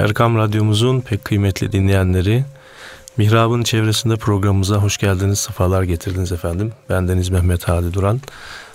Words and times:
Erkam 0.00 0.36
Radyomuzun 0.36 1.00
pek 1.00 1.24
kıymetli 1.24 1.72
dinleyenleri, 1.72 2.44
Mihrab'ın 3.16 3.62
çevresinde 3.62 4.16
programımıza 4.16 4.76
hoş 4.76 4.98
geldiniz, 4.98 5.38
sefalar 5.38 5.82
getirdiniz 5.82 6.32
efendim. 6.32 6.72
Bendeniz 6.88 7.28
Mehmet 7.28 7.68
Hadi 7.68 7.94
Duran. 7.94 8.20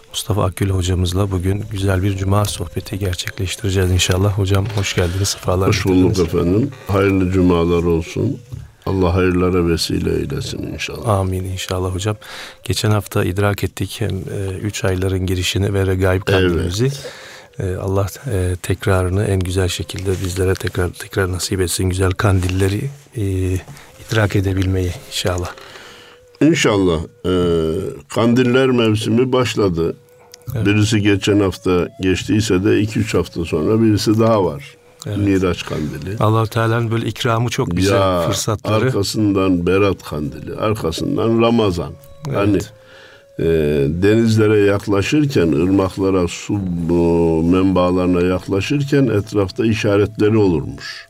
Mustafa 0.10 0.46
Akgül 0.46 0.70
hocamızla 0.70 1.32
bugün 1.32 1.64
güzel 1.72 2.04
bir 2.04 2.18
cuma 2.18 2.46
sohbeti 2.46 3.00
gerçekleştireceğiz 3.00 3.92
inşallah. 3.92 4.38
Hocam 4.38 4.66
hoş 4.76 4.96
geldiniz, 4.96 5.30
sefalar 5.30 5.68
Hoş 5.70 5.86
bulduk 5.86 6.20
efendim. 6.20 6.72
Hayırlı 6.88 7.32
cumalar 7.32 7.84
olsun. 7.84 8.38
Allah 8.86 9.14
hayırlara 9.14 9.68
vesile 9.68 10.16
eylesin 10.16 10.64
inşallah. 10.64 11.08
Amin 11.08 11.44
inşallah 11.44 11.96
hocam. 11.96 12.16
Geçen 12.64 12.92
hafta 12.92 13.24
idrak 13.24 13.64
ettik 13.64 13.96
hem 14.00 14.10
e, 14.18 14.58
üç 14.62 14.84
ayların 14.86 15.26
girişini 15.26 15.74
ve 15.74 15.86
regaib 15.86 16.22
kandilimizi. 16.22 16.86
Evet. 16.86 17.12
E, 17.60 17.76
Allah 17.76 18.08
e, 18.32 18.56
tekrarını 18.62 19.24
en 19.24 19.40
güzel 19.40 19.68
şekilde 19.68 20.12
bizlere 20.26 20.54
tekrar 20.54 20.90
tekrar 20.90 21.32
nasip 21.32 21.62
etsin. 21.62 21.84
Güzel 21.84 22.12
kandilleri 22.12 22.90
e, 23.18 23.24
idrak 24.08 24.36
edebilmeyi 24.36 24.92
inşallah. 25.08 25.50
İnşallah. 26.42 27.00
E, 27.26 27.34
kandiller 28.10 28.68
mevsimi 28.68 29.32
başladı. 29.32 29.96
Evet. 30.56 30.66
Birisi 30.66 31.02
geçen 31.02 31.40
hafta 31.40 31.90
geçtiyse 32.02 32.64
de 32.64 32.70
2-3 32.70 33.18
hafta 33.18 33.46
sonra 33.46 33.82
birisi 33.82 34.20
daha 34.20 34.46
var. 34.46 34.76
Evet. 35.08 35.18
Miraç 35.18 35.66
kandili. 35.66 36.18
allah 36.20 36.46
Teala'nın 36.46 36.92
böyle 36.92 37.06
ikramı 37.06 37.50
çok 37.50 37.72
güzel 37.72 37.96
ya, 37.96 38.22
fırsatları. 38.28 38.86
Arkasından 38.86 39.68
Berat 39.68 40.04
kandili, 40.04 40.56
arkasından 40.56 41.42
Ramazan. 41.42 41.92
Evet. 42.28 42.38
Hani 42.38 42.60
e, 43.40 43.44
denizlere 44.02 44.60
yaklaşırken, 44.60 45.48
ırmaklara, 45.48 46.28
su 46.28 46.54
menbaalarına 47.44 48.22
yaklaşırken 48.22 49.08
etrafta 49.08 49.66
işaretleri 49.66 50.38
olurmuş. 50.38 51.08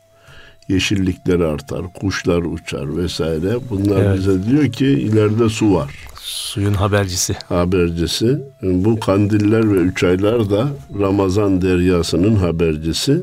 Yeşillikleri 0.68 1.44
artar, 1.44 1.82
kuşlar 1.94 2.42
uçar 2.42 2.96
vesaire. 2.96 3.56
Bunlar 3.70 4.04
evet. 4.04 4.18
bize 4.18 4.46
diyor 4.46 4.72
ki 4.72 4.86
ileride 4.86 5.48
su 5.48 5.74
var. 5.74 5.90
Suyun 6.20 6.74
habercisi. 6.74 7.36
Habercisi. 7.48 8.38
Bu 8.62 9.00
kandiller 9.00 9.72
ve 9.72 9.76
üç 9.76 10.04
aylar 10.04 10.50
da 10.50 10.68
Ramazan 11.00 11.62
deryasının 11.62 12.36
habercisi. 12.36 13.22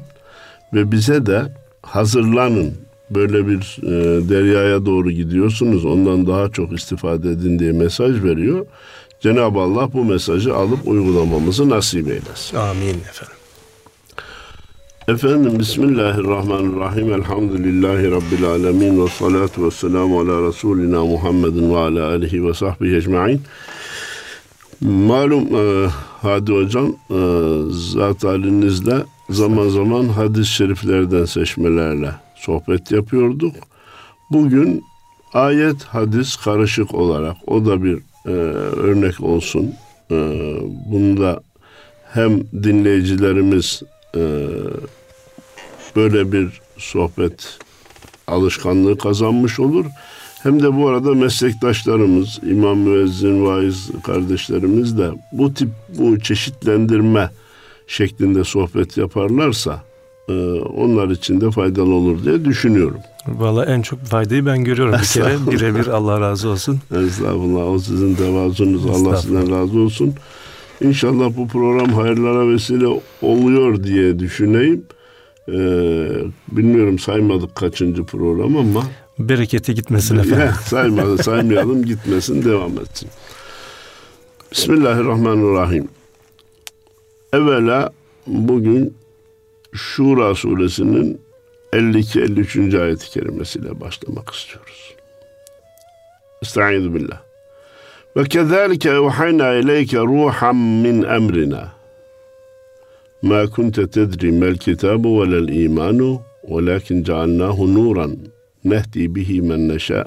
Ve 0.74 0.92
bize 0.92 1.26
de 1.26 1.42
hazırlanın 1.82 2.74
böyle 3.10 3.48
bir 3.48 3.78
e, 3.84 4.30
deryaya 4.30 4.86
doğru 4.86 5.12
gidiyorsunuz 5.12 5.86
ondan 5.86 6.28
daha 6.28 6.50
çok 6.50 6.74
istifade 6.74 7.30
edin 7.30 7.60
diye 7.60 7.72
mesaj 7.72 8.24
veriyor. 8.24 8.66
Cenab-ı 9.20 9.60
Allah 9.60 9.94
bu 9.94 10.06
mesajı 10.06 10.56
alıp 10.56 10.88
uygulamamızı 10.88 11.70
nasip 11.70 12.08
eylesin. 12.08 12.58
Amin 12.58 12.90
efendim. 12.90 13.38
Efendim 15.08 15.60
Bismillahirrahmanirrahim. 15.60 17.14
Elhamdülillahi 17.14 18.12
Rabbil 18.12 18.46
alemin. 18.46 19.04
Ve 19.06 19.10
salatu 19.10 19.66
ve 19.66 19.72
selamu 19.72 20.20
ala 20.20 20.48
Resulina 20.48 21.06
Muhammedin 21.06 21.74
ve 21.74 21.78
ala 21.78 22.08
alihi 22.08 22.48
ve 22.48 22.54
sahbihi 22.54 22.96
ecma'in. 22.96 23.42
Malum 24.82 25.56
e, 25.56 25.90
Hadi 26.22 26.52
Hocam 26.52 26.88
e, 27.10 27.20
zat 27.72 28.24
halinizle 28.24 28.96
zaman 29.30 29.70
zaman 29.70 30.08
hadis-i 30.08 30.52
şeriflerden 30.52 31.26
seçmelerle 31.26 32.12
sohbet 32.46 32.92
yapıyorduk. 32.92 33.56
Bugün 34.32 34.84
ayet 35.34 35.84
hadis 35.84 36.36
karışık 36.36 36.94
olarak 36.94 37.38
o 37.48 37.66
da 37.66 37.84
bir 37.84 37.98
e, 38.26 38.30
örnek 38.30 39.22
olsun. 39.22 39.74
E, 40.12 40.16
bunda 40.92 41.44
hem 42.14 42.40
dinleyicilerimiz 42.64 43.84
e, 44.16 44.48
böyle 45.96 46.32
bir 46.32 46.62
sohbet 46.78 47.60
alışkanlığı 48.28 48.98
kazanmış 48.98 49.60
olur. 49.60 49.86
Hem 50.44 50.64
de 50.64 50.76
bu 50.78 50.90
arada 50.90 51.14
meslektaşlarımız, 51.14 52.40
imam 52.44 52.78
müezzin, 52.78 53.46
vaiz 53.46 53.92
kardeşlerimiz 54.04 54.98
de 54.98 55.12
bu 55.32 55.54
tip 55.54 55.70
bu 55.90 56.20
çeşitlendirme 56.20 57.30
şeklinde 57.88 58.44
sohbet 58.44 58.98
yaparlarsa 58.98 59.93
onlar 60.78 61.10
için 61.10 61.42
de 61.42 61.52
faydalı 61.52 61.94
olur 61.94 62.26
diye 62.26 62.46
düşünüyorum. 62.46 63.00
Valla 63.28 63.66
en 63.66 63.82
çok 63.82 64.00
faydayı 64.00 64.46
ben 64.46 64.64
görüyorum 64.64 64.96
bir 65.02 65.08
kere. 65.08 65.52
Birebir 65.52 65.88
Allah 65.88 66.22
razı 66.22 66.50
olsun. 66.50 66.80
Estağfurullah. 66.92 67.72
O 67.72 67.80
sizin 67.80 68.16
tevazunuz. 68.16 68.86
Allah 68.86 69.18
sizden 69.18 69.52
razı 69.52 69.80
olsun. 69.80 70.14
İnşallah 70.82 71.38
bu 71.38 71.48
program 71.48 71.94
hayırlara 71.94 72.50
vesile 72.50 73.02
oluyor 73.22 73.84
diye 73.84 74.20
düşüneyim. 74.20 74.86
Ee, 75.50 75.54
bilmiyorum 76.52 77.00
saymadık 77.00 77.56
kaçıncı 77.56 78.04
program 78.04 78.58
ama. 78.58 78.84
Bereketi 79.20 79.76
gitmesin 79.76 80.18
efendim. 80.18 80.54
saymadı, 80.66 81.24
saymayalım 81.24 81.86
gitmesin 81.86 82.46
devam 82.46 82.72
etsin. 82.80 83.10
Bismillahirrahmanirrahim. 84.52 85.88
Evvela 87.34 87.92
bugün 88.28 88.94
Şura 89.74 90.36
suresinin 90.36 91.22
52-53. 91.74 92.82
ayet-i 92.82 93.10
kerimesiyle 93.10 93.82
başlamak 93.82 94.30
istiyoruz. 94.34 94.96
Estaizu 96.42 96.94
billah. 96.94 97.22
Ve 98.18 98.24
kezalike 98.24 98.90
evhayna 98.90 99.54
ileyke 99.54 99.98
ruhan 99.98 100.56
min 100.56 101.04
emrina. 101.04 101.72
Ma 103.22 103.50
kunte 103.50 103.90
tedri 103.90 104.32
mel 104.32 104.58
kitabu 104.58 105.22
velel 105.22 105.48
imanu 105.48 106.22
velakin 106.50 107.04
cealnahu 107.04 107.74
nuran 107.74 108.18
nehdi 108.66 109.16
bihi 109.16 109.42
men 109.42 109.70
neşâ. 109.70 110.06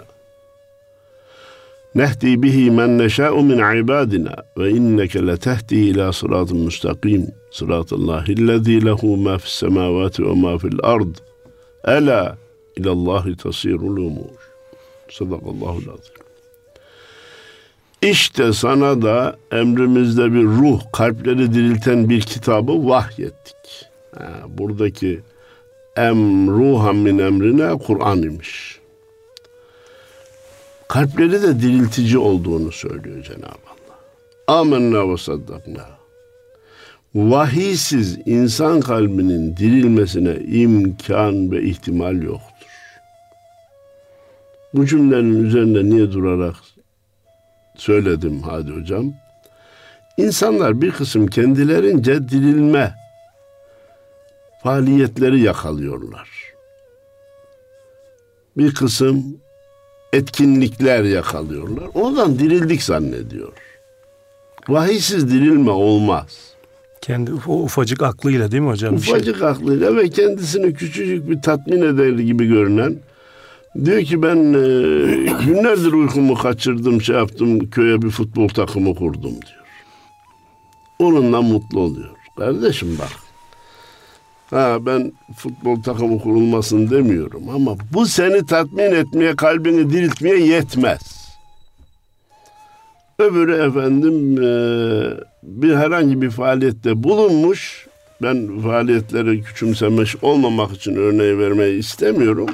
Nehdi 1.97 2.43
bihi 2.43 2.71
men 2.71 2.99
neşâ'u 2.99 3.43
min 3.43 3.59
ibadina 3.59 4.37
ve 4.59 4.71
inneke 4.71 5.27
letehdi 5.27 5.75
ila 5.75 6.13
sıratın 6.13 6.59
müstakim. 6.59 7.27
Sıratallahi 7.51 8.47
lehu 8.87 9.17
ma 9.17 9.39
fis 9.39 9.53
semavati 9.53 10.25
ve 10.27 10.35
ma 10.35 10.59
fil 10.59 10.79
ard. 10.83 11.15
Ela 11.85 12.39
ilallahi 12.77 13.37
tasirul 13.37 13.97
umur. 13.97 14.39
Sadakallahu 15.11 15.77
lazim. 15.77 16.15
İşte 18.03 18.53
sana 18.53 19.03
da 19.03 19.37
emrimizde 19.53 20.33
bir 20.33 20.45
ruh, 20.45 20.81
kalpleri 20.93 21.55
dirilten 21.55 22.09
bir 22.09 22.21
kitabı 22.21 22.89
vahyettik. 22.89 23.87
Ha, 24.19 24.29
buradaki 24.49 25.21
em 25.97 26.49
ruhan 26.49 26.97
min 26.97 27.19
emrine 27.19 27.79
Kur'an 27.79 28.23
imiş. 28.23 28.81
Kalpleri 30.89 31.43
de 31.43 31.61
diriltici 31.61 32.19
olduğunu 32.19 32.73
söylüyor 32.73 33.23
Cenab-ı 33.23 33.47
Allah. 33.47 34.59
Amenna 34.61 35.13
ve 35.13 35.17
saddakna 35.17 35.97
vahiysiz 37.17 38.19
insan 38.27 38.81
kalbinin 38.81 39.57
dirilmesine 39.57 40.35
imkan 40.35 41.51
ve 41.51 41.63
ihtimal 41.63 42.23
yoktur. 42.23 42.67
Bu 44.75 44.87
cümlenin 44.87 45.45
üzerinde 45.45 45.85
niye 45.85 46.13
durarak 46.13 46.57
söyledim 47.77 48.43
hadi 48.43 48.71
hocam? 48.71 49.13
İnsanlar 50.17 50.81
bir 50.81 50.91
kısım 50.91 51.27
kendilerince 51.27 52.29
dirilme 52.29 52.95
faaliyetleri 54.63 55.41
yakalıyorlar. 55.41 56.29
Bir 58.57 58.75
kısım 58.75 59.41
etkinlikler 60.17 61.05
yakalıyorlar. 61.05 61.85
Oradan 61.95 62.39
dirildik 62.39 62.83
zannediyor. 62.83 63.53
Vahiysiz 64.69 65.31
dirilme 65.31 65.71
olmaz. 65.71 66.27
Kendi 67.01 67.33
o 67.47 67.63
ufacık 67.63 68.03
aklıyla 68.03 68.51
değil 68.51 68.63
mi 68.63 68.69
hocam? 68.69 68.95
Ufacık 68.95 69.39
şey. 69.39 69.49
aklıyla 69.49 69.97
ve 69.97 70.09
kendisini 70.09 70.75
küçücük 70.75 71.31
bir 71.31 71.43
tatmin 71.43 71.83
eder 71.83 72.19
gibi 72.19 72.47
görünen 72.47 72.97
diyor 73.85 74.03
ki 74.03 74.23
ben 74.23 74.37
e, 74.37 74.59
günlerdir 75.47 75.93
uykumu 75.93 76.35
kaçırdım 76.35 77.03
şey 77.03 77.17
yaptım 77.17 77.71
köye 77.71 78.03
bir 78.03 78.11
futbol 78.11 78.49
takımı 78.49 78.95
kurdum 78.95 79.33
diyor. 79.33 79.67
Onunla 80.99 81.43
mutlu 81.43 81.81
oluyor. 81.81 82.11
Kardeşim 82.39 82.99
bak. 82.99 83.26
Ha 84.51 84.79
ben 84.87 85.13
futbol 85.37 85.83
takımı 85.83 86.21
kurulmasın 86.21 86.91
demiyorum 86.91 87.49
ama 87.49 87.77
bu 87.93 88.07
seni 88.07 88.47
tatmin 88.47 88.93
etmeye, 88.93 89.37
kalbini 89.37 89.91
diriltmeye 89.91 90.39
yetmez. 90.39 91.17
Öbürü 93.19 93.55
efendim 93.55 94.43
e, 94.43 94.51
bir 95.43 95.77
herhangi 95.77 96.23
bir 96.23 96.31
faaliyette 96.31 97.03
bulunmuş. 97.03 97.87
Ben 98.23 98.61
faaliyetleri 98.61 99.43
küçümsemiş 99.43 100.17
olmamak 100.23 100.73
için 100.73 100.97
örneği 100.97 101.39
vermeyi 101.39 101.79
istemiyorum. 101.79 102.49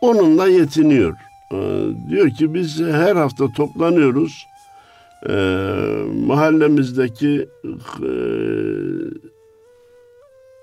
Onunla 0.00 0.48
yetiniyor. 0.48 1.14
E, 1.52 1.58
diyor 2.10 2.30
ki 2.30 2.54
biz 2.54 2.80
her 2.80 3.16
hafta 3.16 3.52
toplanıyoruz. 3.52 4.46
E, 5.28 5.34
mahallemizdeki 6.26 7.48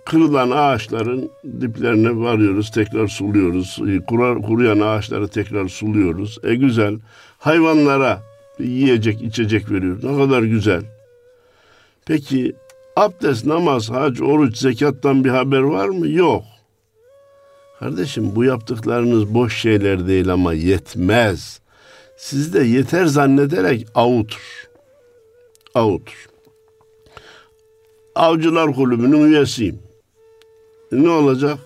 kırılan 0.06 0.52
ağaçların 0.52 1.32
diplerine 1.62 2.18
varıyoruz, 2.18 2.72
tekrar 2.72 3.08
suluyoruz. 3.08 3.80
Kurar, 4.08 4.42
kuruyan 4.42 4.80
ağaçları 4.80 5.28
tekrar 5.28 5.68
suluyoruz. 5.68 6.38
E 6.44 6.56
güzel. 6.56 7.00
Hayvanlara 7.40 8.22
yiyecek, 8.60 9.22
içecek 9.22 9.72
veriyoruz. 9.72 10.04
Ne 10.04 10.18
kadar 10.18 10.42
güzel. 10.42 10.84
Peki 12.06 12.56
abdest, 12.96 13.46
namaz, 13.46 13.90
hac, 13.90 14.22
oruç, 14.22 14.58
zekattan 14.58 15.24
bir 15.24 15.30
haber 15.30 15.60
var 15.60 15.90
mı? 15.90 16.08
Yok. 16.08 16.44
Kardeşim 17.80 18.36
bu 18.36 18.44
yaptıklarınız 18.44 19.34
boş 19.34 19.58
şeyler 19.58 20.08
değil 20.08 20.34
ama 20.34 20.54
yetmez. 20.54 21.62
Sizde 22.18 22.64
yeter 22.64 23.06
zannederek 23.06 23.88
avutur. 23.96 24.68
Avutur. 25.76 26.28
Avcılar 28.16 28.74
Kulübü'nün 28.74 29.26
üyesiyim. 29.26 29.91
Ne 30.92 31.10
olacak? 31.10 31.58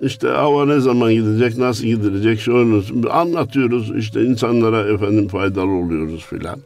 İşte 0.00 0.28
hava 0.28 0.66
ne 0.66 0.80
zaman 0.80 1.12
gidecek, 1.12 1.58
nasıl 1.58 1.84
gidilecek, 1.84 2.40
şöyle 2.40 3.08
anlatıyoruz. 3.10 3.96
İşte 3.96 4.22
insanlara 4.22 4.92
efendim 4.94 5.28
faydalı 5.28 5.70
oluyoruz 5.70 6.24
filan. 6.24 6.60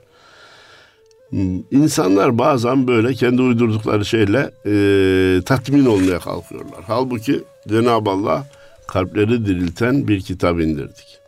Hmm, 1.30 1.62
insanlar 1.70 2.38
bazen 2.38 2.88
böyle 2.88 3.14
kendi 3.14 3.42
uydurdukları 3.42 4.04
şeyle 4.04 4.50
e, 4.66 5.42
tatmin 5.42 5.86
olmaya 5.86 6.18
kalkıyorlar. 6.18 6.80
Halbuki 6.86 7.44
Cenab-ı 7.68 8.10
Allah 8.10 8.46
kalpleri 8.86 9.46
dirilten 9.46 10.08
bir 10.08 10.20
kitap 10.20 10.60
indirdik. 10.60 11.18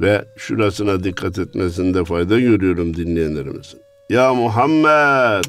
Ve 0.00 0.24
şurasına 0.36 1.04
dikkat 1.04 1.38
etmesinde 1.38 2.04
fayda 2.04 2.40
görüyorum 2.40 2.96
dinleyenlerimizin. 2.96 3.80
Ya 4.10 4.34
Muhammed 4.34 5.44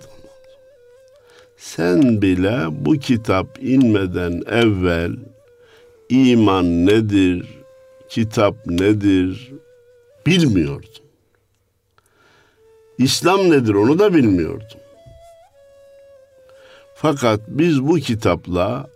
sen 1.58 2.22
bile 2.22 2.66
bu 2.72 2.94
kitap 2.94 3.48
inmeden 3.62 4.42
evvel 4.48 5.12
iman 6.10 6.86
nedir, 6.86 7.46
kitap 8.10 8.56
nedir 8.66 9.52
bilmiyordun. 10.26 10.90
İslam 12.98 13.50
nedir 13.52 13.74
onu 13.74 14.00
da 14.00 14.14
bilmiyordum. 14.14 14.78
Fakat 16.96 17.40
biz 17.48 17.84
bu 17.84 17.96
kitapla 17.96 18.88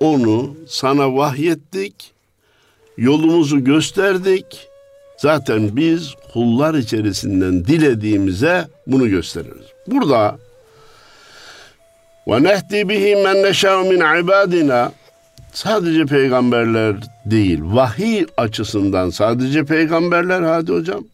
onu 0.00 0.56
sana 0.68 1.16
vahyettik, 1.16 2.12
yolumuzu 2.96 3.64
gösterdik. 3.64 4.68
Zaten 5.18 5.76
biz 5.76 6.14
kullar 6.32 6.74
içerisinden 6.74 7.64
dilediğimize 7.64 8.68
bunu 8.86 9.08
gösteririz. 9.08 9.66
Burada 9.86 10.38
ve 12.28 12.42
nehdi 12.42 12.88
bihi 12.88 13.16
men 13.16 13.42
neşâ 13.42 13.82
min 13.82 14.22
ibadina 14.22 14.92
sadece 15.52 16.04
peygamberler 16.04 16.96
değil, 17.26 17.60
vahiy 17.62 18.26
açısından 18.36 19.10
sadece 19.10 19.64
peygamberler 19.64 20.42
hadi 20.42 20.72
hocam. 20.72 21.04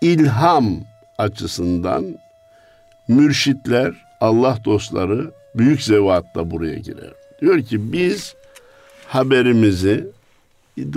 İlham 0.00 0.76
açısından 1.18 2.04
mürşitler, 3.08 3.92
Allah 4.20 4.58
dostları 4.64 5.30
büyük 5.54 5.82
zevatla 5.82 6.50
buraya 6.50 6.78
girer. 6.78 7.12
Diyor 7.40 7.62
ki 7.62 7.92
biz 7.92 8.34
haberimizi 9.06 10.06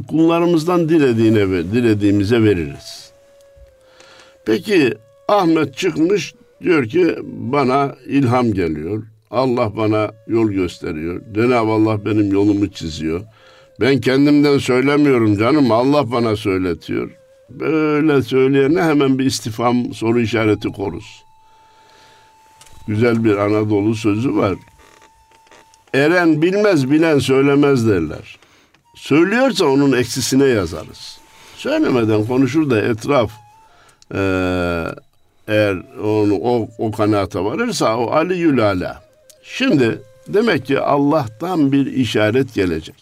kullarımızdan 0.07 0.89
dilediğine 0.89 1.51
ve 1.51 1.63
dilediğimize 1.63 2.43
veririz. 2.43 3.11
Peki 4.45 4.93
Ahmet 5.27 5.77
çıkmış 5.77 6.33
diyor 6.63 6.86
ki 6.86 7.15
bana 7.24 7.95
ilham 8.06 8.54
geliyor. 8.54 9.04
Allah 9.31 9.77
bana 9.77 10.12
yol 10.27 10.50
gösteriyor. 10.50 11.21
Cenab-ı 11.36 11.71
Allah 11.71 12.06
benim 12.06 12.31
yolumu 12.31 12.68
çiziyor. 12.71 13.21
Ben 13.81 14.01
kendimden 14.01 14.57
söylemiyorum 14.57 15.38
canım. 15.38 15.71
Allah 15.71 16.12
bana 16.12 16.36
söyletiyor. 16.36 17.12
Böyle 17.50 18.21
söyleyene 18.21 18.81
hemen 18.81 19.19
bir 19.19 19.25
istifam 19.25 19.94
soru 19.94 20.19
işareti 20.19 20.68
koruz. 20.68 21.24
Güzel 22.88 23.24
bir 23.24 23.38
Anadolu 23.38 23.95
sözü 23.95 24.36
var. 24.36 24.56
Eren 25.94 26.42
bilmez 26.42 26.92
bilen 26.92 27.19
söylemez 27.19 27.88
derler. 27.88 28.38
Söylüyorsa 28.95 29.65
onun 29.65 29.92
eksisine 29.92 30.45
yazarız. 30.45 31.19
Söylemeden 31.57 32.25
konuşur 32.25 32.69
da 32.69 32.81
etraf 32.81 33.31
e, 34.13 34.19
eğer 35.47 35.77
onu 36.03 36.35
o, 36.35 36.67
o 36.77 36.91
kanaata 36.91 37.45
varırsa 37.45 37.97
o 37.97 38.11
Ali 38.11 38.38
Yülala. 38.38 39.01
Şimdi 39.44 40.01
demek 40.27 40.65
ki 40.65 40.79
Allah'tan 40.79 41.71
bir 41.71 41.85
işaret 41.85 42.53
gelecek. 42.53 42.95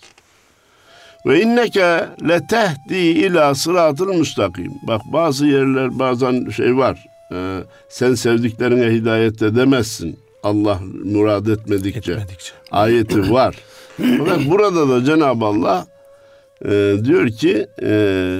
Ve 1.25 1.41
inneke 1.41 2.05
letehdi 2.29 2.95
ila 2.95 3.55
sıratıl 3.55 4.13
müstakim. 4.13 4.71
Bak 4.87 5.01
bazı 5.05 5.45
yerler 5.45 5.99
bazen 5.99 6.49
şey 6.49 6.77
var. 6.77 7.05
E, 7.31 7.59
sen 7.89 8.13
sevdiklerine 8.13 8.93
hidayette 8.93 9.55
demezsin. 9.55 10.19
Allah 10.43 10.79
murad 11.03 11.47
etmedikçe. 11.47 12.11
etmedikçe. 12.11 12.51
Ayeti 12.71 13.31
var. 13.31 13.55
Fakat 14.17 14.39
burada 14.45 14.89
da 14.89 15.03
Cenab-ı 15.03 15.45
Allah 15.45 15.87
e, 16.65 16.93
diyor 17.03 17.29
ki 17.29 17.67
e, 17.81 18.39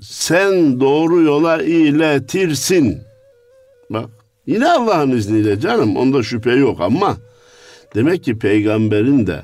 sen 0.00 0.80
doğru 0.80 1.22
yola 1.22 1.62
iletirsin. 1.62 3.05
Bak 3.90 4.10
yine 4.46 4.70
Allah'ın 4.70 5.10
izniyle 5.10 5.60
canım 5.60 5.96
onda 5.96 6.22
şüphe 6.22 6.52
yok 6.52 6.80
ama 6.80 7.16
demek 7.94 8.24
ki 8.24 8.38
peygamberin 8.38 9.26
de 9.26 9.42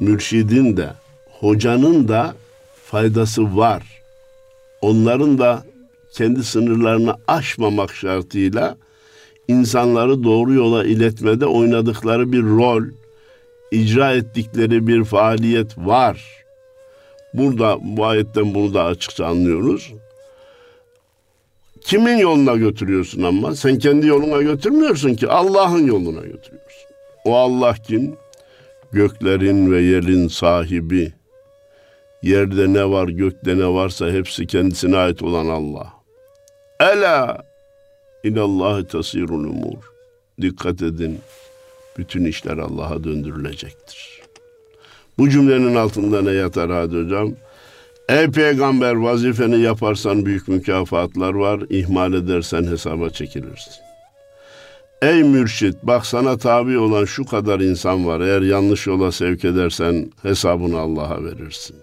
mürşidin 0.00 0.76
de 0.76 0.90
hocanın 1.40 2.08
da 2.08 2.34
faydası 2.84 3.56
var. 3.56 3.82
Onların 4.80 5.38
da 5.38 5.64
kendi 6.12 6.44
sınırlarını 6.44 7.16
aşmamak 7.28 7.94
şartıyla 7.94 8.76
insanları 9.48 10.24
doğru 10.24 10.54
yola 10.54 10.84
iletmede 10.84 11.46
oynadıkları 11.46 12.32
bir 12.32 12.42
rol, 12.42 12.82
icra 13.70 14.12
ettikleri 14.12 14.86
bir 14.86 15.04
faaliyet 15.04 15.78
var. 15.78 16.44
Burada 17.34 17.78
bu 17.82 18.06
ayetten 18.06 18.54
bunu 18.54 18.74
da 18.74 18.84
açıkça 18.84 19.26
anlıyoruz. 19.26 19.92
Kimin 21.84 22.16
yoluna 22.16 22.56
götürüyorsun 22.56 23.22
ama? 23.22 23.56
Sen 23.56 23.78
kendi 23.78 24.06
yoluna 24.06 24.42
götürmüyorsun 24.42 25.14
ki 25.14 25.28
Allah'ın 25.28 25.86
yoluna 25.86 26.20
götürüyorsun. 26.20 26.88
O 27.24 27.36
Allah 27.36 27.74
kim? 27.86 28.16
Göklerin 28.92 29.72
ve 29.72 29.82
yerin 29.82 30.28
sahibi. 30.28 31.12
Yerde 32.22 32.72
ne 32.72 32.90
var, 32.90 33.08
gökte 33.08 33.58
ne 33.58 33.66
varsa 33.66 34.10
hepsi 34.10 34.46
kendisine 34.46 34.96
ait 34.96 35.22
olan 35.22 35.46
Allah. 35.46 35.92
Ela 36.80 37.42
İlallahi 38.24 38.86
tasirul 38.86 39.44
umur. 39.44 39.92
Dikkat 40.40 40.82
edin. 40.82 41.18
Bütün 41.98 42.24
işler 42.24 42.58
Allah'a 42.58 43.04
döndürülecektir. 43.04 44.22
Bu 45.18 45.30
cümlenin 45.30 45.74
altında 45.74 46.22
ne 46.22 46.32
yatar 46.32 46.70
hadi 46.70 47.04
hocam? 47.04 47.32
Ey 48.08 48.30
peygamber 48.30 48.94
vazifeni 48.94 49.60
yaparsan 49.60 50.26
büyük 50.26 50.48
mükafatlar 50.48 51.34
var. 51.34 51.60
İhmal 51.70 52.14
edersen 52.14 52.64
hesaba 52.64 53.10
çekilirsin. 53.10 53.74
Ey 55.02 55.22
mürşit 55.22 55.74
bak 55.82 56.06
sana 56.06 56.38
tabi 56.38 56.78
olan 56.78 57.04
şu 57.04 57.24
kadar 57.24 57.60
insan 57.60 58.06
var. 58.06 58.20
Eğer 58.20 58.42
yanlış 58.42 58.86
yola 58.86 59.12
sevk 59.12 59.44
edersen 59.44 60.10
hesabını 60.22 60.78
Allah'a 60.78 61.24
verirsin. 61.24 61.76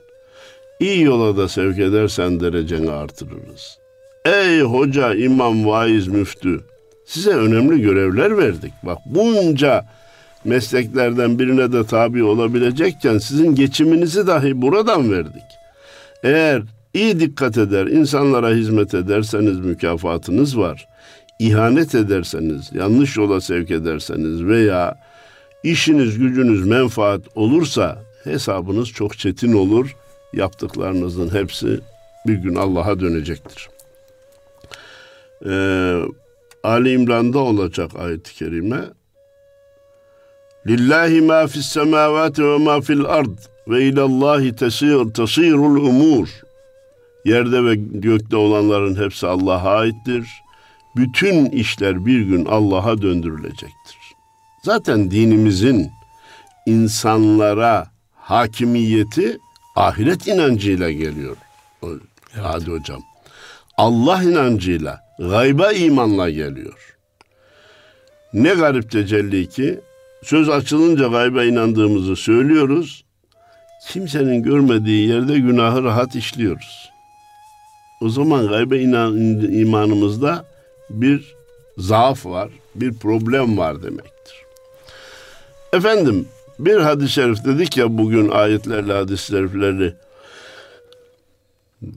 İyi 0.80 1.02
yola 1.02 1.38
da 1.38 1.48
sevk 1.48 1.80
edersen 1.80 2.40
dereceni 2.40 2.92
artırırız. 2.92 3.78
Ey 4.26 4.62
hoca, 4.62 5.16
imam, 5.16 5.66
vaiz, 5.66 6.08
müftü 6.08 6.60
size 7.06 7.32
önemli 7.32 7.82
görevler 7.82 8.38
verdik. 8.38 8.74
Bak 8.84 8.98
bunca 9.06 9.86
mesleklerden 10.46 11.40
birine 11.40 11.72
de 11.72 11.86
tabi 11.86 12.24
olabilecekken 12.24 13.18
sizin 13.18 13.56
geçiminizi 13.56 14.28
dahi 14.28 14.62
buradan 14.62 15.12
verdik. 15.12 15.59
Eğer 16.24 16.64
iyi 16.94 17.20
dikkat 17.20 17.58
eder, 17.58 17.88
insanlara 17.88 18.50
hizmet 18.50 18.94
ederseniz 18.94 19.60
mükafatınız 19.60 20.58
var. 20.58 20.88
İhanet 21.40 21.96
ederseniz, 21.96 22.70
yanlış 22.74 23.18
yola 23.18 23.42
sevk 23.42 23.72
ederseniz 23.72 24.44
veya 24.44 24.96
işiniz 25.64 26.18
gücünüz 26.18 26.68
menfaat 26.68 27.22
olursa 27.36 28.04
hesabınız 28.24 28.90
çok 28.90 29.18
çetin 29.18 29.54
olur. 29.54 29.96
Yaptıklarınızın 30.34 31.34
hepsi 31.34 31.80
bir 32.28 32.34
gün 32.34 32.56
Allah'a 32.56 33.00
dönecektir. 33.00 33.70
Ee, 35.46 36.02
Ali 36.64 36.92
İmran'da 36.92 37.40
olacak 37.40 37.92
ayet-i 38.00 38.36
kerime. 38.36 38.82
Lillahi 40.68 41.22
ma 41.22 41.48
fis 41.48 41.66
semavati 41.66 42.44
ve 42.44 42.58
ma 42.58 42.82
fil 42.82 43.06
ard 43.06 43.38
ve 43.68 43.84
ilallahi 43.84 44.56
tesir 44.56 45.13
tasirul 45.13 45.86
umur. 45.86 46.30
Yerde 47.25 47.63
ve 47.66 47.75
gökte 47.75 48.36
olanların 48.36 49.04
hepsi 49.04 49.28
Allah'a 49.28 49.78
aittir. 49.78 50.28
Bütün 50.96 51.46
işler 51.46 52.06
bir 52.06 52.22
gün 52.22 52.46
Allah'a 52.46 53.01
döndürülecektir. 53.01 53.98
Zaten 54.63 55.12
dinimizin 55.12 55.92
insanlara 56.66 57.88
hakimiyeti 58.16 59.38
ahiret 59.75 60.28
inancıyla 60.28 60.92
geliyor. 60.92 61.38
Evet. 61.84 62.01
Hadi 62.42 62.72
hocam. 62.72 63.01
Allah 63.78 64.24
inancıyla, 64.24 65.00
gayba 65.20 65.72
imanla 65.72 66.30
geliyor. 66.30 66.98
Ne 68.34 68.54
garip 68.54 68.92
tecelli 68.92 69.50
ki 69.50 69.80
söz 70.24 70.50
açılınca 70.50 71.08
gayba 71.08 71.44
inandığımızı 71.44 72.16
söylüyoruz. 72.16 73.06
Kimsenin 73.88 74.44
görmediği 74.44 75.08
yerde 75.10 75.40
günahı 75.40 75.84
rahat 75.84 76.16
işliyoruz. 76.16 76.90
O 78.02 78.10
zaman 78.10 78.48
gaybe 78.48 78.80
inan, 78.80 79.18
imanımızda 79.52 80.46
bir 80.90 81.36
zaaf 81.78 82.26
var, 82.26 82.50
bir 82.76 82.94
problem 82.94 83.58
var 83.58 83.84
demektir. 83.84 84.36
Efendim 85.74 86.28
bir 86.60 86.78
hadis-i 86.78 87.14
şerif 87.14 87.46
dedik 87.46 87.78
ya 87.78 87.98
bugün 87.98 88.30
ayetlerle 88.30 88.94
hadis-i 88.94 89.26
şerifleri 89.26 89.94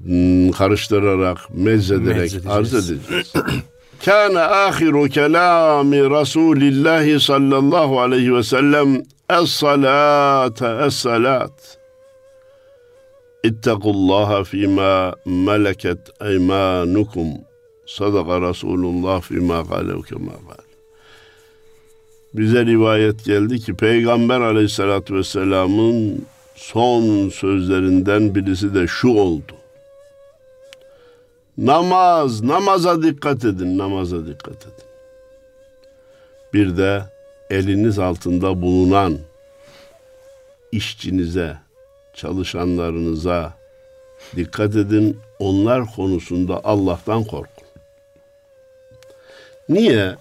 hmm, 0.05 0.51
karıştırarak, 0.51 1.39
mezzederek 1.55 2.33
arz 2.49 2.75
edeceğiz. 2.75 3.33
Kâne 4.05 4.41
ahiru 4.41 5.09
kelâmi 5.09 6.11
Resulillahi 6.11 7.21
sallallahu 7.21 8.01
aleyhi 8.01 8.35
ve 8.35 8.43
sellem 8.43 9.03
es-salâte 9.31 10.87
es-salât. 10.87 11.79
İttakullaha 13.45 14.45
fîmâ 14.45 15.15
meleket 15.27 15.99
eymânukum. 16.21 17.29
Sadaka 17.87 18.49
Resulullah 18.49 19.21
fîmâ 19.21 19.63
gâlev 19.63 20.03
kemâ 20.03 20.33
gâle. 20.33 20.73
Bize 22.35 22.67
rivayet 22.67 23.25
geldi 23.25 23.61
ki 23.61 23.75
Peygamber 23.75 24.41
aleyhissalatü 24.41 25.15
vesselamın 25.15 26.27
son 26.55 27.29
sözlerinden 27.29 28.35
birisi 28.35 28.75
de 28.75 28.87
şu 28.87 29.09
oldu. 29.09 29.62
Namaz, 31.59 32.43
namaza 32.43 33.03
dikkat 33.03 33.45
edin, 33.45 33.79
namaza 33.79 34.27
dikkat 34.27 34.57
edin. 34.67 34.85
Bir 36.53 36.77
de 36.77 37.03
eliniz 37.51 37.99
altında 37.99 38.63
bulunan 38.63 39.19
işçinize, 40.73 41.57
çalışanlarınıza 42.15 43.55
dikkat 44.37 44.77
edin. 44.77 45.19
Onlar 45.39 45.95
konusunda 45.97 46.61
Allah'tan 46.65 47.25
korkun. 47.25 47.67
Niye? 49.69 50.17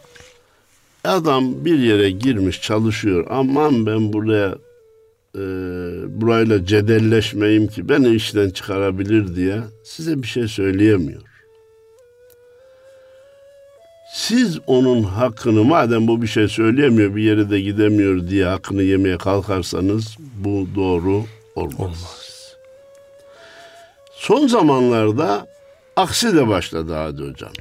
Adam 1.04 1.66
bir 1.66 1.80
yere 1.80 2.12
girmiş 2.12 2.62
çalışıyor. 2.62 3.28
Aman 3.30 3.86
ben 3.86 4.14
buraya 4.14 4.56
e, 5.36 5.42
burayla 6.22 6.66
cedelleşmeyeyim 6.66 7.68
ki 7.68 7.90
beni 7.90 8.10
işten 8.10 8.50
çıkarabilir 8.50 9.36
diye 9.36 9.62
size 9.84 10.22
bir 10.22 10.28
şey 10.28 10.48
söyleyemiyor. 10.48 11.22
Siz 14.14 14.60
onun 14.68 15.04
hakkını 15.04 15.64
madem 15.64 16.08
bu 16.08 16.22
bir 16.22 16.28
şey 16.28 16.48
söyleyemiyor 16.48 17.16
bir 17.16 17.24
yere 17.24 17.50
de 17.50 17.62
gidemiyor 17.62 18.28
diye 18.28 18.46
hakkını 18.46 18.84
yemeye 18.84 19.18
kalkarsanız 19.18 20.18
bu 20.36 20.68
doğru 20.76 21.24
olmaz. 21.56 21.80
olmaz. 21.80 22.56
Son 24.12 24.48
zamanlarda 24.48 25.48
aksi 25.96 26.36
de 26.36 26.48
başladı 26.48 26.94
Hadi 26.94 27.22
Hocam. 27.22 27.52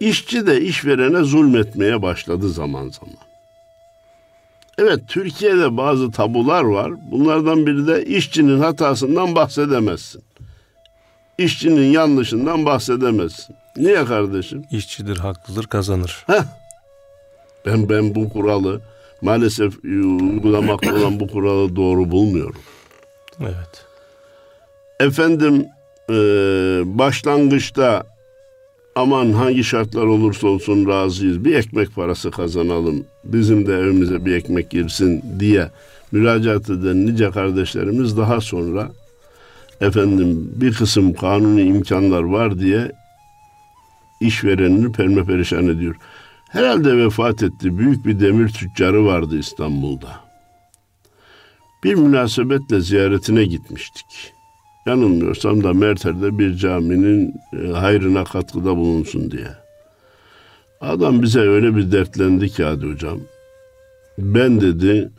İşçi 0.00 0.46
de 0.46 0.60
işverene 0.60 1.22
zulmetmeye 1.22 2.02
başladı 2.02 2.48
zaman 2.48 2.88
zaman. 2.88 3.23
Evet 4.78 5.00
Türkiye'de 5.08 5.76
bazı 5.76 6.10
tabular 6.10 6.62
var. 6.62 6.92
Bunlardan 7.10 7.66
biri 7.66 7.86
de 7.86 8.04
işçinin 8.04 8.58
hatasından 8.58 9.34
bahsedemezsin. 9.34 10.22
İşçinin 11.38 11.92
yanlışından 11.92 12.66
bahsedemezsin. 12.66 13.56
Niye 13.76 14.04
kardeşim? 14.04 14.64
İşçidir, 14.70 15.16
haklıdır, 15.16 15.66
kazanır. 15.66 16.24
Heh. 16.26 16.42
Ben 17.66 17.88
ben 17.88 18.14
bu 18.14 18.28
kuralı 18.28 18.80
maalesef 19.22 19.84
uygulamakta 19.84 20.94
olan 20.98 21.20
bu 21.20 21.28
kuralı 21.28 21.76
doğru 21.76 22.10
bulmuyorum. 22.10 22.60
Evet. 23.40 23.84
Efendim 25.00 25.66
e, 26.10 26.14
başlangıçta 26.98 28.13
aman 28.96 29.32
hangi 29.32 29.64
şartlar 29.64 30.02
olursa 30.02 30.48
olsun 30.48 30.88
razıyız. 30.88 31.44
Bir 31.44 31.54
ekmek 31.54 31.94
parası 31.94 32.30
kazanalım. 32.30 33.04
Bizim 33.24 33.66
de 33.66 33.74
evimize 33.74 34.24
bir 34.24 34.34
ekmek 34.34 34.70
girsin 34.70 35.24
diye 35.40 35.70
müracaat 36.12 36.70
eden 36.70 37.06
nice 37.06 37.30
kardeşlerimiz 37.30 38.16
daha 38.16 38.40
sonra 38.40 38.92
efendim 39.80 40.50
bir 40.56 40.72
kısım 40.72 41.14
kanuni 41.14 41.62
imkanlar 41.62 42.22
var 42.22 42.58
diye 42.58 42.92
işverenini 44.20 44.92
perme 44.92 45.24
perişan 45.24 45.68
ediyor. 45.68 45.96
Herhalde 46.50 46.96
vefat 46.96 47.42
etti. 47.42 47.78
Büyük 47.78 48.06
bir 48.06 48.20
demir 48.20 48.48
tüccarı 48.48 49.06
vardı 49.06 49.38
İstanbul'da. 49.38 50.24
Bir 51.84 51.94
münasebetle 51.94 52.80
ziyaretine 52.80 53.44
gitmiştik 53.44 54.33
yanılmıyorsam 54.86 55.64
da 55.64 55.72
Merter'de 55.72 56.38
bir 56.38 56.54
caminin 56.54 57.34
e, 57.52 57.66
hayrına 57.66 58.24
katkıda 58.24 58.76
bulunsun 58.76 59.30
diye. 59.30 59.48
Adam 60.80 61.22
bize 61.22 61.40
öyle 61.40 61.76
bir 61.76 61.92
dertlendi 61.92 62.48
ki 62.48 62.64
hadi 62.64 62.86
hocam. 62.86 63.18
Ben 64.18 64.60
dedi 64.60 65.10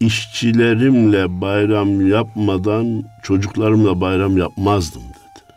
işçilerimle 0.00 1.40
bayram 1.40 2.08
yapmadan 2.08 3.04
çocuklarımla 3.22 4.00
bayram 4.00 4.36
yapmazdım 4.36 5.02
dedi. 5.02 5.54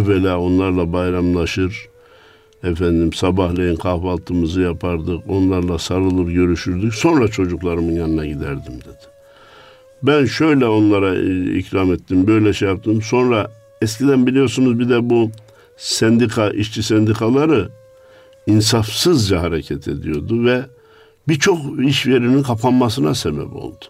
Evvela 0.00 0.40
onlarla 0.40 0.92
bayramlaşır, 0.92 1.86
efendim 2.62 3.12
sabahleyin 3.12 3.76
kahvaltımızı 3.76 4.60
yapardık, 4.60 5.30
onlarla 5.30 5.78
sarılır 5.78 6.32
görüşürdük, 6.32 6.94
sonra 6.94 7.28
çocuklarımın 7.28 7.92
yanına 7.92 8.26
giderdim 8.26 8.74
dedi. 8.74 9.12
Ben 10.02 10.24
şöyle 10.24 10.66
onlara 10.66 11.14
e, 11.14 11.58
ikram 11.58 11.92
ettim, 11.92 12.26
böyle 12.26 12.52
şey 12.52 12.68
yaptım. 12.68 13.02
Sonra 13.02 13.50
eskiden 13.82 14.26
biliyorsunuz 14.26 14.78
bir 14.78 14.88
de 14.88 15.10
bu 15.10 15.30
sendika, 15.76 16.50
işçi 16.50 16.82
sendikaları 16.82 17.68
insafsızca 18.46 19.42
hareket 19.42 19.88
ediyordu 19.88 20.44
ve 20.44 20.62
birçok 21.28 21.58
iş 21.84 22.06
yerinin 22.06 22.42
kapanmasına 22.42 23.14
sebep 23.14 23.56
oldu. 23.56 23.84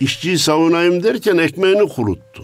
İşçiyi 0.00 0.38
savunayım 0.38 1.02
derken 1.02 1.38
ekmeğini 1.38 1.88
kuruttu. 1.88 2.42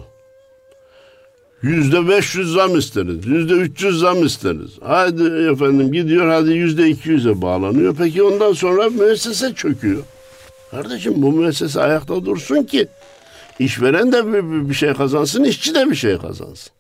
Yüzde 1.62 2.09
beş 2.09 2.35
yüz 2.35 2.52
zam 2.52 2.78
isteriz. 2.78 3.26
Yüzde 3.26 3.52
üç 3.52 3.83
yüz 3.83 3.99
zam 3.99 4.25
isteriz. 4.26 4.71
Hadi 4.80 5.25
efendim 5.52 5.92
gidiyor 5.92 6.28
hadi 6.28 6.52
yüzde 6.52 6.88
iki 6.88 7.09
yüze 7.09 7.42
bağlanıyor. 7.42 7.95
Peki 7.99 8.23
ondan 8.23 8.52
sonra 8.52 8.90
müessese 8.90 9.54
çöküyor. 9.54 10.02
Kardeşim 10.76 11.23
bu 11.23 11.33
müessese 11.33 11.80
ayakta 11.80 12.25
dursun 12.25 12.62
ki 12.62 12.88
işveren 13.59 14.12
de 14.12 14.26
bir, 14.26 14.68
bir 14.68 14.75
şey 14.75 14.95
kazansın, 14.95 15.45
işçi 15.45 15.75
de 15.75 15.90
bir 15.90 15.95
şey 15.95 16.18
kazansın. 16.18 16.73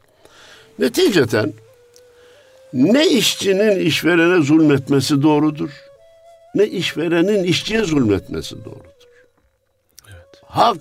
Neticeten 0.78 1.52
ne 2.72 3.06
işçinin 3.08 3.80
işverene 3.80 4.44
zulmetmesi 4.44 5.22
doğrudur, 5.22 5.70
ne 6.54 6.66
işverenin 6.66 7.44
işçiye 7.44 7.84
zulmetmesi 7.84 8.64
doğrudur. 8.64 9.06
Evet. 10.08 10.42
Hak, 10.44 10.80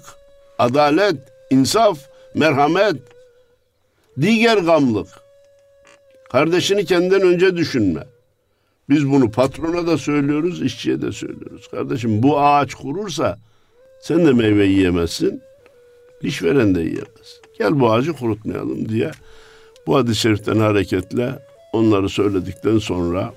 adalet, 0.60 1.16
insaf, 1.50 2.00
merhamet, 2.34 2.96
diğer 4.22 4.58
gamlık. 4.58 5.08
Kardeşini 6.32 6.86
kendinden 6.86 7.22
önce 7.22 7.58
düşünme. 7.58 8.04
Biz 8.90 9.10
bunu 9.12 9.32
patrona 9.32 9.88
da 9.88 9.98
söylüyoruz, 9.98 10.62
işçiye 10.62 11.02
de 11.02 11.12
söylüyoruz. 11.12 11.68
Kardeşim 11.72 12.24
bu 12.24 12.40
ağaç 12.40 12.74
kurursa 12.74 13.40
sen 14.02 14.26
de 14.26 14.34
meyve 14.34 14.66
yiyemezsin, 14.66 15.42
işveren 16.22 16.76
de 16.76 16.80
yiyemez. 16.80 17.42
Gel 17.58 17.80
bu 17.80 17.92
ağacı 17.92 18.14
kurutmayalım 18.14 18.90
diye 18.90 19.12
bu 19.88 19.96
hadis-i 19.96 20.20
şeriften 20.20 20.60
hareketle 20.60 21.40
onları 21.74 22.10
söyledikten 22.10 22.78
sonra 22.78 23.34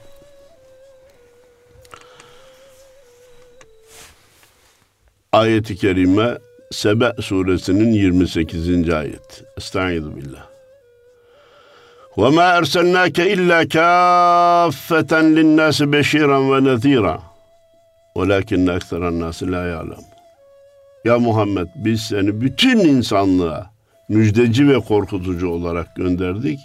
ayeti 5.32 5.76
kerime 5.76 6.38
Sebe 6.70 7.12
suresinin 7.20 7.92
28. 7.92 8.90
ayet. 8.90 9.44
Estaizu 9.56 10.16
billah. 10.16 10.47
Ve 12.18 12.30
ma 12.30 12.42
erselnake 12.42 13.32
illa 13.32 13.68
kaffeten 13.68 15.36
linnâsi 15.36 15.92
beşiren 15.92 16.52
ve 16.52 16.64
nezîra. 16.64 17.18
Velakinne 18.16 18.72
ekseren 18.72 19.20
nâsi 19.20 19.52
la 19.52 19.66
ya'lem. 19.66 20.04
Ya 21.04 21.18
Muhammed 21.18 21.68
biz 21.74 22.00
seni 22.00 22.40
bütün 22.40 22.78
insanlığa 22.78 23.70
müjdeci 24.08 24.68
ve 24.68 24.80
korkutucu 24.80 25.48
olarak 25.48 25.96
gönderdik. 25.96 26.60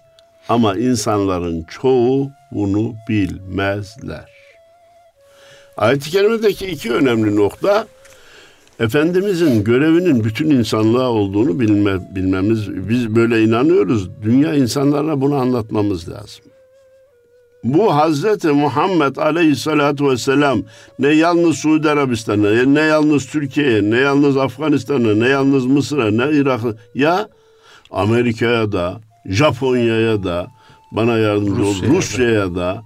Ama 0.49 0.75
insanların 0.75 1.63
çoğu 1.63 2.31
bunu 2.51 2.93
bilmezler. 3.09 4.29
Ayet-i 5.77 6.09
Kerime'deki 6.09 6.65
iki 6.65 6.93
önemli 6.93 7.35
nokta 7.35 7.87
Efendimizin 8.79 9.63
görevinin 9.63 10.23
bütün 10.23 10.49
insanlığa 10.49 11.09
olduğunu 11.09 11.59
bilme, 11.59 12.15
bilmemiz, 12.15 12.89
biz 12.89 13.15
böyle 13.15 13.43
inanıyoruz. 13.43 14.09
Dünya 14.23 14.53
insanlarına 14.53 15.21
bunu 15.21 15.35
anlatmamız 15.35 16.09
lazım. 16.09 16.45
Bu 17.63 17.95
Hazreti 17.95 18.47
Muhammed 18.47 19.15
Aleyhisselatü 19.15 20.05
Vesselam 20.09 20.61
ne 20.99 21.07
yalnız 21.07 21.57
Suudi 21.57 21.89
Arabistan'a, 21.89 22.63
ne 22.63 22.81
yalnız 22.81 23.25
Türkiye'ye, 23.25 23.81
ne 23.91 23.97
yalnız 23.97 24.37
Afganistan'a, 24.37 25.13
ne 25.13 25.27
yalnız 25.27 25.65
Mısır'a, 25.65 26.11
ne 26.11 26.37
Irak'a, 26.37 26.73
ya 26.95 27.29
Amerika'ya 27.91 28.71
da, 28.71 29.01
Japonya'ya 29.25 30.23
da, 30.23 30.47
bana 30.91 31.17
yardımcı 31.17 31.65
ol, 31.65 31.67
Rusya'ya 31.67 31.97
Rusya'ya 31.97 32.55
da, 32.55 32.83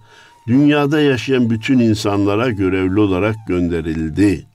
dünyada 0.48 1.02
yaşayan 1.02 1.50
bütün 1.50 1.80
insanlara 1.80 2.50
görevli 2.50 3.00
olarak 3.00 3.36
gönderildi. 3.48 4.47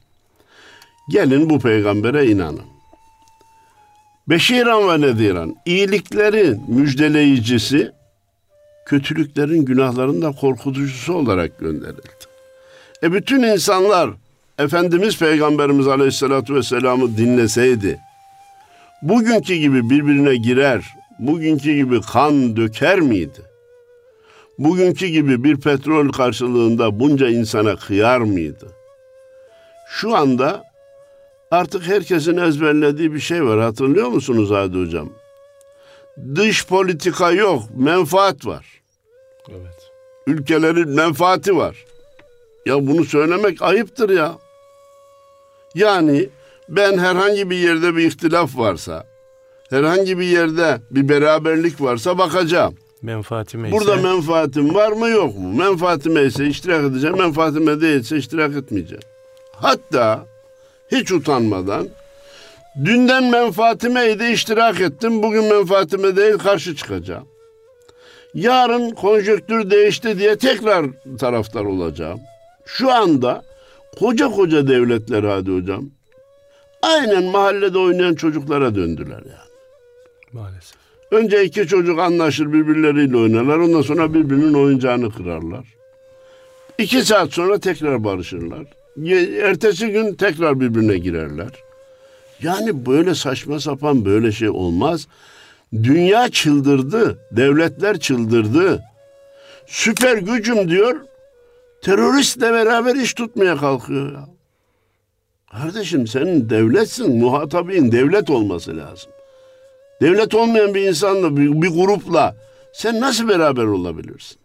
Gelin 1.08 1.50
bu 1.50 1.58
peygambere 1.58 2.26
inanın. 2.26 2.72
Beşiran 4.28 4.88
ve 4.88 5.06
nediran, 5.06 5.56
iyiliklerin 5.66 6.62
müjdeleyicisi, 6.68 7.92
kötülüklerin, 8.86 9.64
günahların 9.64 10.22
da 10.22 10.32
korkutucusu 10.32 11.14
olarak 11.14 11.58
gönderildi. 11.58 12.02
E 13.02 13.12
bütün 13.12 13.42
insanlar 13.42 14.10
Efendimiz 14.58 15.18
Peygamberimiz 15.18 15.88
Aleyhisselatü 15.88 16.54
Vesselam'ı 16.54 17.16
dinleseydi, 17.16 17.98
bugünkü 19.02 19.54
gibi 19.54 19.90
birbirine 19.90 20.36
girer, 20.36 20.84
bugünkü 21.18 21.74
gibi 21.74 22.00
kan 22.00 22.56
döker 22.56 23.00
miydi? 23.00 23.40
Bugünkü 24.58 25.06
gibi 25.06 25.44
bir 25.44 25.56
petrol 25.56 26.12
karşılığında 26.12 27.00
bunca 27.00 27.28
insana 27.28 27.76
kıyar 27.76 28.18
mıydı? 28.18 28.68
Şu 29.88 30.16
anda 30.16 30.71
artık 31.52 31.88
herkesin 31.88 32.36
ezberlediği 32.36 33.14
bir 33.14 33.20
şey 33.20 33.44
var. 33.44 33.60
Hatırlıyor 33.60 34.08
musunuz 34.08 34.50
Hadi 34.50 34.78
Hocam? 34.78 35.08
Dış 36.34 36.66
politika 36.66 37.30
yok, 37.30 37.62
menfaat 37.76 38.46
var. 38.46 38.66
Evet. 39.50 39.90
Ülkelerin 40.26 40.88
menfaati 40.88 41.56
var. 41.56 41.84
Ya 42.66 42.86
bunu 42.86 43.04
söylemek 43.04 43.62
ayıptır 43.62 44.10
ya. 44.10 44.38
Yani 45.74 46.28
ben 46.68 46.98
herhangi 46.98 47.50
bir 47.50 47.56
yerde 47.56 47.96
bir 47.96 48.06
ihtilaf 48.06 48.58
varsa, 48.58 49.06
herhangi 49.70 50.18
bir 50.18 50.24
yerde 50.24 50.80
bir 50.90 51.08
beraberlik 51.08 51.80
varsa 51.80 52.18
bakacağım. 52.18 52.74
Menfaatime 53.02 53.68
ise 53.68 53.78
Burada 53.78 53.96
menfaatim 53.96 54.74
var 54.74 54.92
mı 54.92 55.08
yok 55.08 55.38
mu? 55.38 55.52
Menfaatime 55.58 56.22
ise 56.22 56.46
iştirak 56.46 56.84
edeceğim, 56.84 57.18
menfaatime 57.18 57.80
değilse 57.80 58.16
iştirak 58.16 58.56
etmeyeceğim. 58.56 59.02
Hatta 59.52 60.31
hiç 60.92 61.12
utanmadan 61.12 61.88
dünden 62.84 63.24
menfaatimeydi 63.24 64.24
iştirak 64.24 64.80
ettim, 64.80 65.22
bugün 65.22 65.44
menfaatime 65.44 66.16
değil 66.16 66.38
karşı 66.38 66.76
çıkacağım. 66.76 67.28
Yarın 68.34 68.90
konjöktür 68.90 69.70
değişti 69.70 70.18
diye 70.18 70.38
tekrar 70.38 70.86
taraftar 71.18 71.64
olacağım. 71.64 72.20
Şu 72.66 72.92
anda 72.92 73.42
koca 73.98 74.28
koca 74.28 74.68
devletler 74.68 75.22
hadi 75.24 75.50
hocam 75.50 75.84
aynen 76.82 77.24
mahallede 77.24 77.78
oynayan 77.78 78.14
çocuklara 78.14 78.74
döndüler 78.74 79.22
yani. 79.26 79.50
maalesef. 80.32 80.82
Önce 81.10 81.44
iki 81.44 81.66
çocuk 81.66 81.98
anlaşır 81.98 82.52
birbirleriyle 82.52 83.16
oynarlar. 83.16 83.58
Ondan 83.58 83.82
sonra 83.82 84.14
birbirinin 84.14 84.54
oyuncağını 84.54 85.10
kırarlar. 85.10 85.66
İki 86.78 87.02
saat 87.02 87.32
sonra 87.32 87.58
tekrar 87.58 88.04
barışırlar. 88.04 88.64
Ertesi 89.42 89.88
gün 89.88 90.14
tekrar 90.14 90.60
birbirine 90.60 90.98
girerler. 90.98 91.50
Yani 92.42 92.86
böyle 92.86 93.14
saçma 93.14 93.60
sapan 93.60 94.04
böyle 94.04 94.32
şey 94.32 94.48
olmaz. 94.48 95.06
Dünya 95.72 96.28
çıldırdı. 96.28 97.18
Devletler 97.30 98.00
çıldırdı. 98.00 98.82
Süper 99.66 100.16
gücüm 100.16 100.70
diyor. 100.70 101.00
Teröristle 101.82 102.52
beraber 102.52 102.94
iş 102.94 103.14
tutmaya 103.14 103.56
kalkıyor 103.56 104.12
ya. 104.12 104.28
Kardeşim 105.52 106.06
senin 106.06 106.50
devletsin. 106.50 107.18
Muhatabin 107.18 107.92
devlet 107.92 108.30
olması 108.30 108.76
lazım. 108.76 109.10
Devlet 110.00 110.34
olmayan 110.34 110.74
bir 110.74 110.88
insanla, 110.88 111.36
bir, 111.36 111.62
bir 111.62 111.68
grupla 111.68 112.36
sen 112.72 113.00
nasıl 113.00 113.28
beraber 113.28 113.64
olabilirsin? 113.64 114.38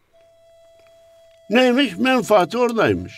Neymiş? 1.50 1.98
Menfaati 1.98 2.58
oradaymış. 2.58 3.14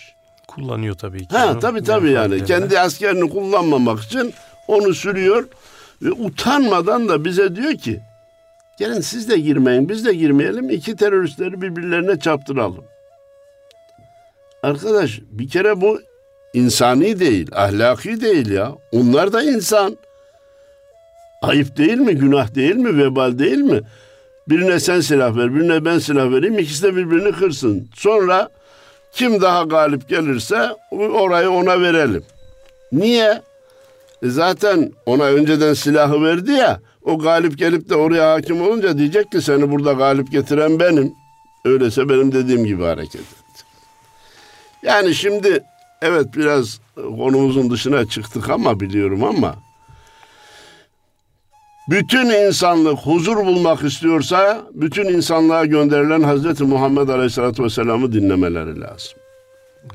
Kullanıyor 0.60 0.95
tabii 0.95 1.19
ki. 1.19 1.38
Ha 1.38 1.60
tabii 1.60 1.84
tabii 1.84 2.12
yani. 2.12 2.30
menfaatlerine. 2.30 2.45
Kendi 2.45 2.80
askerini 2.80 3.30
kullanmamak 3.30 4.00
için 4.04 4.34
onu 4.67 4.93
sürüyor 4.93 5.48
ve 6.02 6.12
utanmadan 6.12 7.10
da 7.10 7.26
bize 7.26 7.56
diyor 7.56 7.74
ki 7.74 8.00
gelin 8.80 9.02
siz 9.02 9.30
de 9.30 9.39
girmeyin 9.39 9.89
biz 9.89 10.06
de 10.06 10.13
girmeyelim 10.13 10.69
iki 10.69 10.95
teröristleri 10.95 11.62
birbirlerine 11.62 12.19
çarptıralım. 12.19 12.84
Arkadaş 14.63 15.19
bir 15.32 15.50
kere 15.50 15.82
bu 15.82 16.02
insani 16.54 17.19
değil, 17.19 17.50
ahlaki 17.56 18.22
değil 18.22 18.52
ya. 18.52 18.72
Onlar 18.91 19.34
da 19.34 19.43
insan. 19.43 19.98
Ayıp 21.41 21.78
değil 21.78 21.98
mi, 21.98 22.15
günah 22.15 22.56
değil 22.56 22.76
mi, 22.76 22.98
vebal 22.98 23.39
değil 23.39 23.58
mi? 23.58 23.82
Birine 24.50 24.80
sen 24.80 25.02
silah 25.02 25.38
ver, 25.38 25.56
birine 25.56 25.86
ben 25.86 26.00
silah 26.00 26.32
vereyim, 26.32 26.60
ikisi 26.60 26.84
de 26.84 26.95
birbirini 26.95 27.32
kırsın. 27.32 27.89
Sonra 27.95 28.50
kim 29.13 29.41
daha 29.41 29.63
galip 29.63 30.10
gelirse 30.10 30.69
orayı 30.91 31.50
ona 31.50 31.82
verelim. 31.82 32.24
Niye? 32.91 33.41
E 34.24 34.30
zaten 34.30 34.91
ona 35.06 35.24
önceden 35.24 35.74
silahı 35.74 36.24
verdi 36.24 36.52
ya, 36.52 36.80
o 37.04 37.19
galip 37.19 37.58
gelip 37.58 37.89
de 37.89 37.95
oraya 37.95 38.34
hakim 38.34 38.62
olunca 38.62 38.98
diyecek 38.98 39.32
ki 39.32 39.41
seni 39.41 39.72
burada 39.72 39.93
galip 39.93 40.32
getiren 40.32 40.80
benim. 40.80 41.13
Öyleyse 41.65 42.10
benim 42.10 42.32
dediğim 42.32 42.65
gibi 42.65 42.84
hareket 42.84 43.22
et. 43.22 43.65
Yani 44.84 45.15
şimdi 45.15 45.63
evet 46.02 46.26
biraz 46.36 46.80
konumuzun 46.95 47.69
dışına 47.72 48.06
çıktık 48.06 48.50
ama 48.50 48.80
biliyorum 48.80 49.24
ama 49.24 49.56
bütün 51.89 52.30
insanlık 52.30 52.99
huzur 52.99 53.38
bulmak 53.38 53.84
istiyorsa 53.84 54.62
bütün 54.73 55.06
insanlığa 55.06 55.65
gönderilen 55.65 56.21
Hazreti 56.21 56.63
Muhammed 56.63 57.08
Aleyhisselatü 57.08 57.63
Vesselam'ı 57.63 58.13
dinlemeleri 58.13 58.82
lazım. 58.82 59.19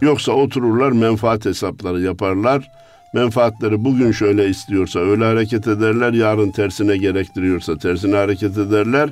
Yoksa 0.01 0.33
otururlar 0.33 0.93
menfaat 0.93 1.45
hesapları 1.45 2.01
yaparlar. 2.01 2.69
Menfaatleri 3.15 3.85
bugün 3.85 4.13
şöyle 4.13 4.49
istiyorsa 4.49 5.01
öyle 5.01 5.25
hareket 5.25 5.67
ederler. 5.67 6.13
Yarın 6.13 6.51
tersine 6.51 6.97
gerektiriyorsa 6.97 7.79
tersine 7.79 8.17
hareket 8.17 8.59
ederler. 8.59 9.11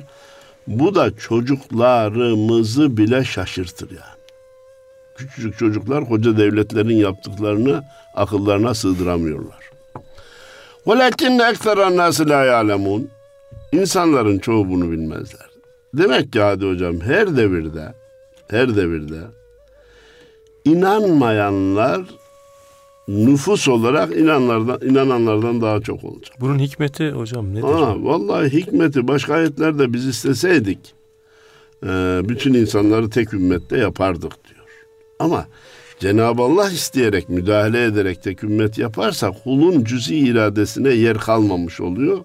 Bu 0.67 0.95
da 0.95 1.17
çocuklarımızı 1.17 2.97
bile 2.97 3.23
şaşırtır 3.23 3.91
yani. 3.91 4.23
Küçücük 5.17 5.57
çocuklar 5.57 6.05
koca 6.05 6.37
devletlerin 6.37 6.97
yaptıklarını 6.97 7.83
akıllarına 8.15 8.73
sığdıramıyorlar. 8.73 9.72
وَلَكِنَّ 10.86 11.38
اَكْثَرَ 11.52 11.78
النَّاسِ 11.88 12.16
لَا 12.30 12.46
يَعْلَمُونَ 12.46 13.02
İnsanların 13.72 14.38
çoğu 14.38 14.68
bunu 14.68 14.90
bilmezler. 14.90 15.48
Demek 15.94 16.32
ki 16.32 16.40
hadi 16.40 16.66
hocam 16.66 17.00
her 17.00 17.36
devirde, 17.36 17.94
her 18.50 18.76
devirde 18.76 19.20
inanmayanlar 20.64 22.02
nüfus 23.08 23.68
olarak 23.68 24.16
inanlardan, 24.16 24.88
inananlardan 24.88 25.60
daha 25.60 25.80
çok 25.80 26.04
olacak. 26.04 26.36
Bunun 26.40 26.58
hikmeti 26.58 27.10
hocam 27.10 27.54
nedir? 27.54 27.62
Ha, 27.62 27.94
vallahi 27.98 28.52
hikmeti 28.52 29.08
başka 29.08 29.34
ayetlerde 29.34 29.92
biz 29.92 30.06
isteseydik 30.06 30.78
e, 31.82 31.88
bütün 32.24 32.54
insanları 32.54 33.10
tek 33.10 33.34
ümmette 33.34 33.78
yapardık 33.78 34.32
diyor. 34.48 34.66
Ama 35.18 35.46
Cenab-ı 36.03 36.41
Allah 36.41 36.69
isteyerek, 36.69 37.29
müdahale 37.29 37.83
ederek 37.83 38.23
tek 38.23 38.43
ümmet 38.43 38.77
yaparsa 38.77 39.31
kulun 39.31 39.83
cüzi 39.83 40.15
iradesine 40.15 40.89
yer 40.89 41.17
kalmamış 41.17 41.81
oluyor. 41.81 42.19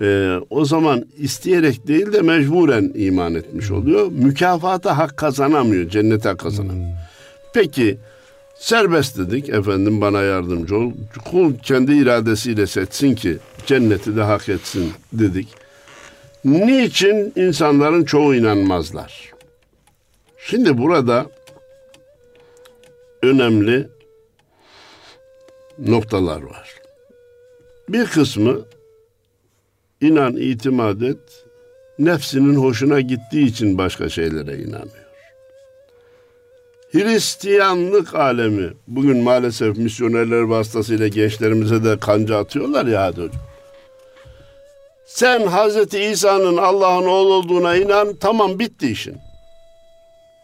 E, 0.00 0.38
o 0.50 0.64
zaman 0.64 1.06
isteyerek 1.18 1.86
değil 1.86 2.12
de 2.12 2.20
mecburen 2.20 2.92
iman 2.94 3.34
etmiş 3.34 3.70
oluyor. 3.70 4.12
Mükafata 4.12 4.98
hak 4.98 5.16
kazanamıyor, 5.16 5.88
cennete 5.88 6.28
hak 6.28 6.38
kazanamıyor. 6.38 6.90
Peki 7.54 7.98
serbest 8.58 9.18
dedik 9.18 9.48
efendim 9.48 10.00
bana 10.00 10.22
yardımcı 10.22 10.76
ol. 10.76 10.92
Kul 11.30 11.54
kendi 11.62 11.94
iradesiyle 11.94 12.66
seçsin 12.66 13.14
ki 13.14 13.38
cenneti 13.66 14.16
de 14.16 14.22
hak 14.22 14.48
etsin 14.48 14.92
dedik. 15.12 15.48
Niçin 16.44 17.32
insanların 17.36 18.04
çoğu 18.04 18.34
inanmazlar? 18.34 19.32
Şimdi 20.38 20.78
burada 20.78 21.26
önemli 23.24 23.88
noktalar 25.78 26.42
var. 26.42 26.74
Bir 27.88 28.06
kısmı 28.06 28.60
inan 30.00 30.36
itimat 30.36 31.02
et 31.02 31.44
nefsinin 31.98 32.54
hoşuna 32.54 33.00
gittiği 33.00 33.46
için 33.46 33.78
başka 33.78 34.08
şeylere 34.08 34.58
inanıyor. 34.58 35.04
Hristiyanlık 36.92 38.14
alemi 38.14 38.70
bugün 38.88 39.16
maalesef 39.18 39.76
misyonerler 39.76 40.40
vasıtasıyla 40.40 41.08
gençlerimize 41.08 41.84
de 41.84 41.98
kanca 41.98 42.38
atıyorlar 42.38 42.86
ya 42.86 43.02
hadi 43.02 43.20
hocam. 43.20 43.42
Sen 45.06 45.46
Hazreti 45.46 46.00
İsa'nın 46.00 46.56
Allah'ın 46.56 47.06
oğlu 47.06 47.34
olduğuna 47.34 47.76
inan 47.76 48.16
tamam 48.20 48.58
bitti 48.58 48.90
işin. 48.90 49.16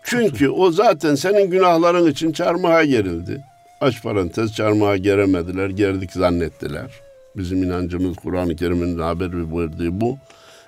Çünkü 0.03 0.49
o 0.49 0.71
zaten 0.71 1.15
senin 1.15 1.51
günahların 1.51 2.11
için 2.11 2.33
çarmıha 2.33 2.85
gerildi. 2.85 3.45
Aç 3.81 4.03
parantez 4.03 4.55
çarmıha 4.55 4.97
geremediler, 4.97 5.71
gerdik 5.71 6.13
zannettiler. 6.13 6.91
Bizim 7.37 7.63
inancımız 7.63 8.17
Kur'an-ı 8.17 8.57
Kerim'in 8.57 8.99
haber 8.99 9.31
verdiği 9.33 10.01
bu. 10.01 10.19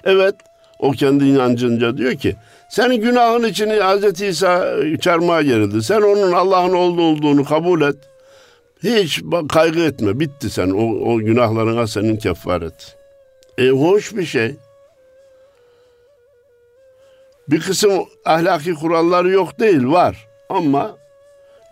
Evet 0.05 0.35
o 0.79 0.91
kendi 0.91 1.25
inancınca 1.25 1.97
diyor 1.97 2.15
ki 2.15 2.37
senin 2.69 3.01
günahın 3.01 3.45
için 3.45 3.71
Hz. 3.71 4.23
İsa 4.23 4.77
çarmıha 5.01 5.43
gerildi. 5.43 5.83
Sen 5.83 6.03
onun 6.03 6.33
Allah'ın 6.33 6.73
oğlu 6.73 7.03
olduğunu 7.03 7.45
kabul 7.45 7.83
et. 7.83 7.97
Hiç 8.83 9.23
kaygı 9.49 9.81
etme. 9.81 10.21
Bitti 10.21 10.51
sen. 10.51 10.71
O, 10.71 11.13
o 11.13 11.19
günahlarına 11.19 11.87
senin 11.87 12.17
kefaret. 12.17 12.97
E 13.59 13.69
hoş 13.69 14.17
bir 14.17 14.25
şey. 14.25 14.55
Bir 17.49 17.61
kısım 17.61 17.93
ahlaki 18.25 18.75
kuralları 18.75 19.31
yok 19.31 19.61
değil 19.61 19.87
var. 19.87 20.29
Ama 20.49 20.97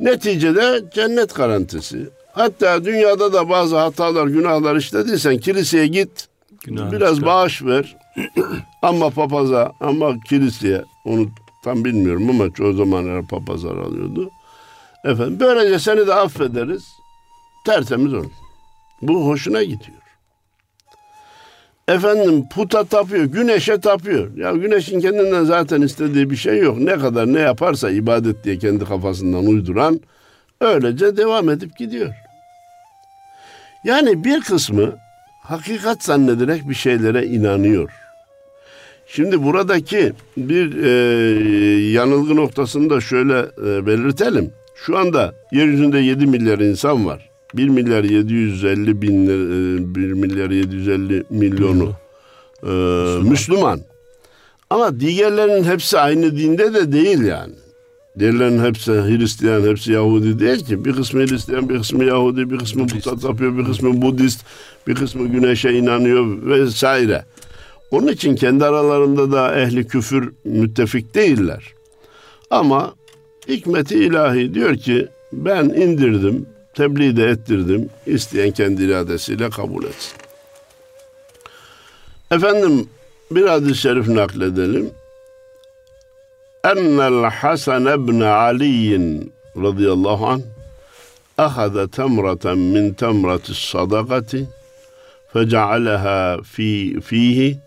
neticede 0.01 0.85
cennet 0.95 1.35
garantisi. 1.35 2.09
Hatta 2.33 2.85
dünyada 2.85 3.33
da 3.33 3.49
bazı 3.49 3.79
hatalar, 3.79 4.27
günahlar 4.27 4.77
işlediysen 4.77 5.39
kiliseye 5.39 5.87
git. 5.87 6.29
Günahını 6.65 6.93
biraz 6.93 7.15
çıkar. 7.15 7.27
bağış 7.27 7.63
ver. 7.63 7.97
ama 8.83 9.11
papaza, 9.11 9.73
ama 9.81 10.21
kiliseye 10.29 10.85
onu 11.05 11.27
tam 11.65 11.85
bilmiyorum 11.85 12.31
ama 12.31 12.51
çoğu 12.55 12.73
zaman 12.73 13.27
papazlar 13.27 13.77
alıyordu. 13.77 14.31
Efendim 15.05 15.37
böylece 15.41 15.79
seni 15.79 16.07
de 16.07 16.15
affederiz. 16.15 16.85
Tertemiz 17.67 18.15
olur. 18.15 18.31
Bu 19.03 19.27
hoşuna 19.27 19.63
gidiyor. 19.63 20.00
Efendim 21.91 22.49
puta 22.49 22.85
tapıyor, 22.85 23.25
güneşe 23.25 23.81
tapıyor. 23.81 24.37
Ya 24.37 24.53
güneşin 24.53 25.01
kendinden 25.01 25.45
zaten 25.45 25.83
istediği 25.83 26.31
bir 26.31 26.37
şey 26.37 26.59
yok. 26.59 26.79
Ne 26.79 26.99
kadar 26.99 27.33
ne 27.33 27.41
yaparsa 27.41 27.91
ibadet 27.91 28.45
diye 28.45 28.59
kendi 28.59 28.85
kafasından 28.85 29.47
uyduran 29.47 30.01
öylece 30.61 31.17
devam 31.17 31.51
edip 31.51 31.77
gidiyor. 31.77 32.15
Yani 33.85 34.25
bir 34.25 34.41
kısmı 34.41 34.97
hakikat 35.43 36.05
zannederek 36.05 36.69
bir 36.69 36.75
şeylere 36.75 37.27
inanıyor. 37.27 37.91
Şimdi 39.07 39.45
buradaki 39.45 40.13
bir 40.37 40.83
e, 40.83 40.91
yanılgı 41.91 42.37
noktasını 42.37 42.91
da 42.91 43.01
şöyle 43.01 43.39
e, 43.39 43.87
belirtelim. 43.87 44.53
Şu 44.87 44.99
anda 44.99 45.35
yeryüzünde 45.53 45.99
7 45.99 46.27
milyar 46.27 46.59
insan 46.59 47.07
var. 47.07 47.30
1 47.55 47.69
milyar 47.69 48.05
750 48.05 49.03
bin 49.03 49.27
1 49.95 50.11
e, 50.11 50.15
milyar 50.15 50.51
750 50.51 51.25
milyonu 51.31 51.93
e, 52.63 52.67
Müslüman. 52.67 53.31
Müslüman. 53.31 53.81
Ama 54.71 55.01
diğerlerinin 55.01 55.65
hepsi 55.65 55.99
aynı 55.99 56.37
dinde 56.37 56.75
de 56.75 56.93
değil 56.93 57.21
yani. 57.21 57.55
Diğerlerinin 58.19 58.65
hepsi 58.65 58.93
Hristiyan, 58.93 59.63
hepsi 59.63 59.93
Yahudi 59.93 60.39
değil 60.39 60.65
ki. 60.67 60.85
Bir 60.85 60.93
kısmı 60.93 61.21
Hristiyan, 61.21 61.69
bir 61.69 61.79
kısmı 61.79 62.05
Yahudi, 62.05 62.51
bir 62.51 62.59
kısmı 62.59 62.87
puta 62.87 63.17
tapıyor, 63.17 63.59
bir 63.59 63.65
kısmı 63.65 64.03
Budist, 64.03 64.45
bir 64.87 64.95
kısmı 64.95 65.29
güneşe 65.29 65.73
inanıyor 65.73 66.47
vesaire. 66.47 67.25
Onun 67.91 68.09
için 68.09 68.37
kendi 68.37 68.65
aralarında 68.65 69.33
da 69.33 69.61
ehli 69.61 69.87
küfür 69.87 70.33
müttefik 70.45 71.15
değiller. 71.15 71.75
Ama 72.51 72.95
hikmeti 73.49 73.95
ilahi 73.95 74.55
diyor 74.55 74.77
ki 74.77 75.09
ben 75.33 75.65
indirdim, 75.65 76.47
tebliğ 76.80 77.18
de 77.18 77.26
ettirdim. 77.26 77.90
İsteyen 78.06 78.52
kendi 78.52 78.84
iradesiyle 78.84 79.50
kabul 79.50 79.84
etsin. 79.84 80.18
Efendim 82.32 82.90
bir 83.32 83.48
hadis-i 83.48 83.82
şerif 83.82 84.08
nakledelim. 84.08 84.92
Ennel 86.64 87.30
Hasan 87.30 87.86
ibn 87.86 88.22
Ali 88.22 89.00
radıyallahu 89.58 90.28
anh 90.28 90.42
أخذ 91.40 91.88
تمرة 91.88 92.46
من 92.54 92.96
تمرة 92.96 93.42
الصدقة 93.50 94.46
فجعلها 95.32 96.42
في 96.42 97.02
فيه 97.02 97.58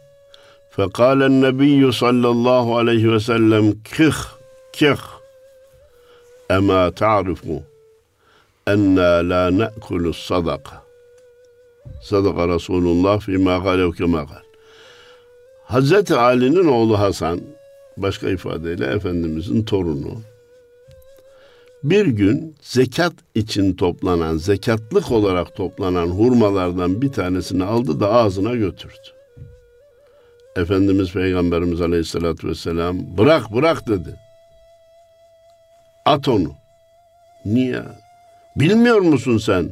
فقال 0.70 1.22
النبي 1.22 1.92
صلى 1.92 2.28
الله 2.28 2.78
عليه 2.78 3.06
وسلم 3.06 3.78
كخ 3.84 4.38
كخ 4.72 5.18
أما 6.50 6.88
تعرف 6.88 7.44
enna 8.67 9.30
la 9.30 9.52
ne'kulu 9.52 10.13
sadaka. 10.13 10.84
Sadaka 12.02 12.47
Resulullah 12.47 13.19
fîmâ 13.19 13.58
gâlev 13.58 13.91
kemâ 13.91 14.23
gâl. 14.23 14.43
Hazreti 15.65 16.15
Ali'nin 16.15 16.67
oğlu 16.67 16.99
Hasan, 16.99 17.41
başka 17.97 18.30
ifadeyle 18.30 18.86
Efendimizin 18.86 19.63
torunu, 19.63 20.21
bir 21.84 22.06
gün 22.06 22.56
zekat 22.62 23.13
için 23.36 23.73
toplanan, 23.73 24.38
zekatlık 24.38 25.12
olarak 25.12 25.56
toplanan 25.56 26.08
hurmalardan 26.08 27.02
bir 27.02 27.12
tanesini 27.12 27.63
aldı 27.63 27.99
da 27.99 28.12
ağzına 28.12 28.56
götürdü. 28.56 29.10
Efendimiz 30.56 31.13
Peygamberimiz 31.13 31.82
Aleyhisselatü 31.82 32.47
Vesselam 32.47 33.17
bırak 33.17 33.54
bırak 33.54 33.88
dedi. 33.88 34.15
At 36.06 36.28
onu. 36.28 36.52
Niye? 37.45 37.84
Bilmiyor 38.55 38.99
musun 38.99 39.37
sen? 39.37 39.69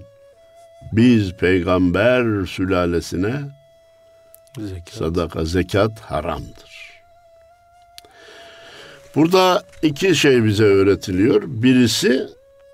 Biz 0.91 1.33
peygamber 1.33 2.45
sülalesine 2.45 3.41
zekat. 4.59 4.93
sadaka, 4.93 5.45
zekat 5.45 5.99
haramdır. 5.99 6.71
Burada 9.15 9.63
iki 9.81 10.15
şey 10.15 10.43
bize 10.43 10.63
öğretiliyor. 10.63 11.43
Birisi 11.45 12.27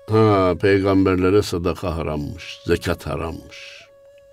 ha 0.08 0.54
peygamberlere 0.60 1.42
sadaka 1.42 1.96
harammış, 1.96 2.58
zekat 2.66 3.06
harammış. 3.06 3.84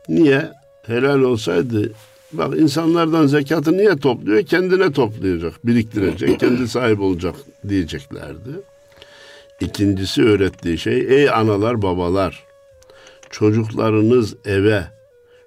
Niye? 0.09 0.51
Helal 0.85 1.19
olsaydı 1.19 1.91
bak 2.31 2.57
insanlardan 2.57 3.27
zekatı 3.27 3.77
niye 3.77 3.97
topluyor? 3.97 4.43
Kendine 4.43 4.91
toplayacak, 4.91 5.67
biriktirecek, 5.67 6.39
kendi 6.39 6.67
sahip 6.67 6.99
olacak 6.99 7.35
diyeceklerdi. 7.69 8.49
İkincisi 9.61 10.23
öğrettiği 10.23 10.77
şey 10.77 10.99
ey 10.99 11.29
analar 11.29 11.81
babalar 11.81 12.43
çocuklarınız 13.29 14.35
eve 14.45 14.83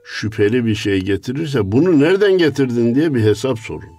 şüpheli 0.05 0.67
bir 0.67 0.75
şey 0.75 1.01
getirirse 1.01 1.73
bunu 1.73 2.01
nereden 2.01 2.39
getirdin 2.39 2.95
diye 2.95 3.15
bir 3.15 3.23
hesap 3.23 3.59
sorun. 3.59 3.99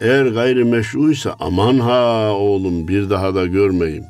Eğer 0.00 0.26
gayrimeşruysa 0.26 1.36
aman 1.40 1.78
ha 1.78 2.32
oğlum 2.32 2.88
bir 2.88 3.10
daha 3.10 3.34
da 3.34 3.46
görmeyim. 3.46 4.04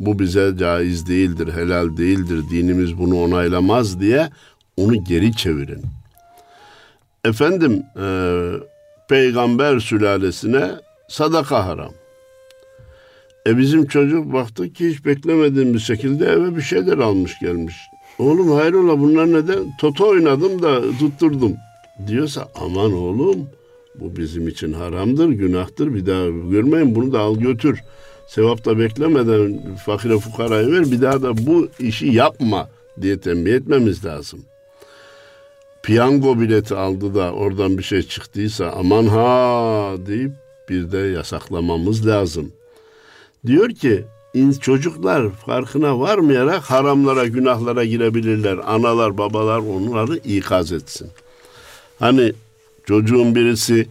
Bu 0.00 0.18
bize 0.18 0.52
caiz 0.58 1.08
değildir, 1.08 1.52
helal 1.54 1.96
değildir, 1.96 2.44
dinimiz 2.50 2.98
bunu 2.98 3.22
onaylamaz 3.22 4.00
diye 4.00 4.30
onu 4.76 5.04
geri 5.04 5.36
çevirin. 5.36 5.82
Efendim 7.24 7.82
e, 8.02 8.06
peygamber 9.08 9.78
sülalesine 9.78 10.70
sadaka 11.08 11.66
haram. 11.66 11.92
E 13.46 13.58
bizim 13.58 13.86
çocuk 13.86 14.32
baktık 14.32 14.74
ki 14.74 14.88
hiç 14.88 15.04
beklemediğimiz 15.04 15.82
şekilde 15.82 16.26
eve 16.26 16.56
bir 16.56 16.62
şeyler 16.62 16.98
almış 16.98 17.38
gelmiş. 17.38 17.76
Oğlum 18.18 18.50
hayrola 18.50 19.00
bunlar 19.00 19.32
neden? 19.32 19.76
Toto 19.80 20.08
oynadım 20.08 20.62
da 20.62 20.80
tutturdum. 20.98 21.56
Diyorsa 22.06 22.48
aman 22.54 22.92
oğlum 22.92 23.48
bu 23.94 24.16
bizim 24.16 24.48
için 24.48 24.72
haramdır, 24.72 25.28
günahtır. 25.28 25.94
Bir 25.94 26.06
daha 26.06 26.24
görmeyin 26.50 26.94
bunu 26.94 27.12
da 27.12 27.20
al 27.20 27.36
götür. 27.36 27.80
Sevap 28.28 28.64
da 28.64 28.78
beklemeden 28.78 29.76
fakire 29.86 30.18
fukaraya 30.18 30.72
ver. 30.72 30.90
Bir 30.90 31.02
daha 31.02 31.22
da 31.22 31.46
bu 31.46 31.68
işi 31.78 32.06
yapma 32.06 32.68
diye 33.02 33.20
tembih 33.20 33.54
etmemiz 33.54 34.04
lazım. 34.04 34.40
Piyango 35.82 36.40
bileti 36.40 36.74
aldı 36.74 37.14
da 37.14 37.32
oradan 37.32 37.78
bir 37.78 37.82
şey 37.82 38.02
çıktıysa 38.02 38.70
aman 38.70 39.06
ha 39.06 39.94
deyip 40.06 40.32
bir 40.68 40.92
de 40.92 40.98
yasaklamamız 40.98 42.06
lazım. 42.06 42.52
Diyor 43.46 43.70
ki 43.70 44.04
çocuklar 44.60 45.30
farkına 45.30 46.00
varmayarak 46.00 46.62
haramlara, 46.62 47.26
günahlara 47.26 47.84
girebilirler. 47.84 48.58
Analar, 48.66 49.18
babalar 49.18 49.58
onları 49.58 50.16
ikaz 50.16 50.72
etsin. 50.72 51.08
Hani 51.98 52.32
çocuğun 52.84 53.34
birisi 53.34 53.86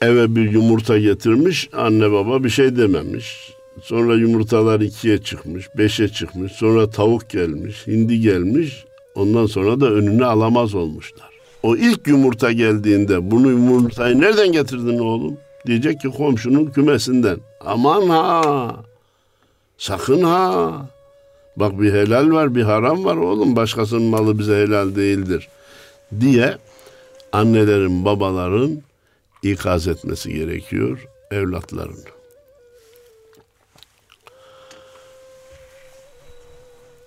eve 0.00 0.36
bir 0.36 0.50
yumurta 0.52 0.98
getirmiş, 0.98 1.68
anne 1.72 2.12
baba 2.12 2.44
bir 2.44 2.50
şey 2.50 2.76
dememiş. 2.76 3.52
Sonra 3.82 4.14
yumurtalar 4.14 4.80
ikiye 4.80 5.18
çıkmış, 5.18 5.66
beşe 5.78 6.08
çıkmış. 6.08 6.52
Sonra 6.52 6.90
tavuk 6.90 7.30
gelmiş, 7.30 7.86
hindi 7.86 8.20
gelmiş. 8.20 8.84
Ondan 9.14 9.46
sonra 9.46 9.80
da 9.80 9.90
önüne 9.90 10.24
alamaz 10.24 10.74
olmuşlar. 10.74 11.30
O 11.62 11.76
ilk 11.76 12.06
yumurta 12.06 12.52
geldiğinde 12.52 13.30
bunu 13.30 13.50
yumurtayı 13.50 14.20
nereden 14.20 14.52
getirdin 14.52 14.98
oğlum? 14.98 15.36
Diyecek 15.66 16.00
ki 16.00 16.08
komşunun 16.08 16.66
kümesinden. 16.66 17.38
Aman 17.60 18.08
ha. 18.08 18.76
Sakın 19.78 20.22
ha. 20.22 20.72
Bak 21.56 21.80
bir 21.80 21.92
helal 21.92 22.30
var 22.30 22.54
bir 22.54 22.62
haram 22.62 23.04
var 23.04 23.16
oğlum 23.16 23.56
başkasının 23.56 24.02
malı 24.02 24.38
bize 24.38 24.56
helal 24.56 24.94
değildir 24.94 25.48
diye 26.20 26.58
annelerin 27.32 28.04
babaların 28.04 28.82
ikaz 29.42 29.88
etmesi 29.88 30.32
gerekiyor 30.32 31.06
evlatlarını. 31.30 32.04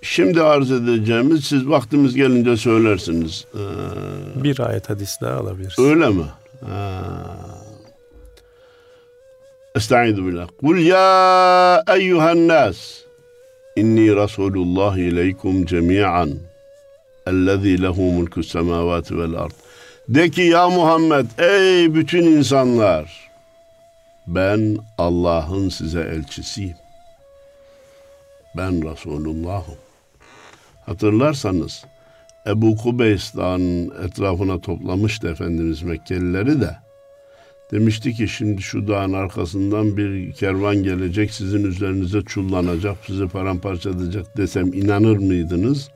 Şimdi 0.02 0.42
arz 0.42 0.72
edeceğimiz 0.72 1.44
siz 1.46 1.70
vaktimiz 1.70 2.16
gelince 2.16 2.58
söylersiniz. 2.58 3.46
Ee, 3.54 4.44
bir 4.44 4.60
ayet 4.60 4.90
hadis 4.90 5.22
daha 5.22 5.40
alabiliriz. 5.40 5.80
Öyle 5.80 6.10
mi? 6.10 6.26
Estaizu 9.76 10.28
billah. 10.28 10.48
Kul 10.60 10.78
ya 10.78 11.84
eyyuhen 11.88 12.48
nas 12.48 12.78
inni 13.76 14.16
Resulullah 14.16 14.98
ileykum 14.98 15.66
cemi'an 15.66 16.30
ellezî 17.28 17.82
lehu 17.82 18.02
mulku 18.12 18.44
semavati 18.44 19.18
vel 19.18 19.34
ard. 19.34 19.52
De 20.10 20.30
ki 20.30 20.42
ya 20.42 20.70
Muhammed 20.70 21.26
ey 21.40 21.96
bütün 21.96 22.24
insanlar 22.24 23.30
ben 24.28 24.78
Allah'ın 24.98 25.70
size 25.70 26.02
elçisiyim. 26.02 26.78
Ben 28.58 28.92
Resulullah'ım. 28.92 29.78
Hatırlarsanız 30.86 31.86
Ebu 32.48 32.76
Kubeys 32.76 33.36
etrafına 34.06 34.62
toplamıştı 34.62 35.28
Efendimiz 35.28 35.82
Mekkelileri 35.82 36.62
de. 36.62 36.85
Demişti 37.76 38.14
ki 38.14 38.28
şimdi 38.28 38.62
şu 38.62 38.88
dağın 38.88 39.14
arkasından 39.14 39.98
bir 39.98 40.32
kervan 40.32 40.76
gelecek 40.84 41.32
sizin 41.32 41.64
üzerinize 41.64 42.22
çullanacak 42.22 42.98
sizi 43.08 43.28
paramparça 43.28 43.90
edecek 43.90 44.38
desem 44.38 44.74
inanır 44.74 45.18
mıydınız? 45.18 45.90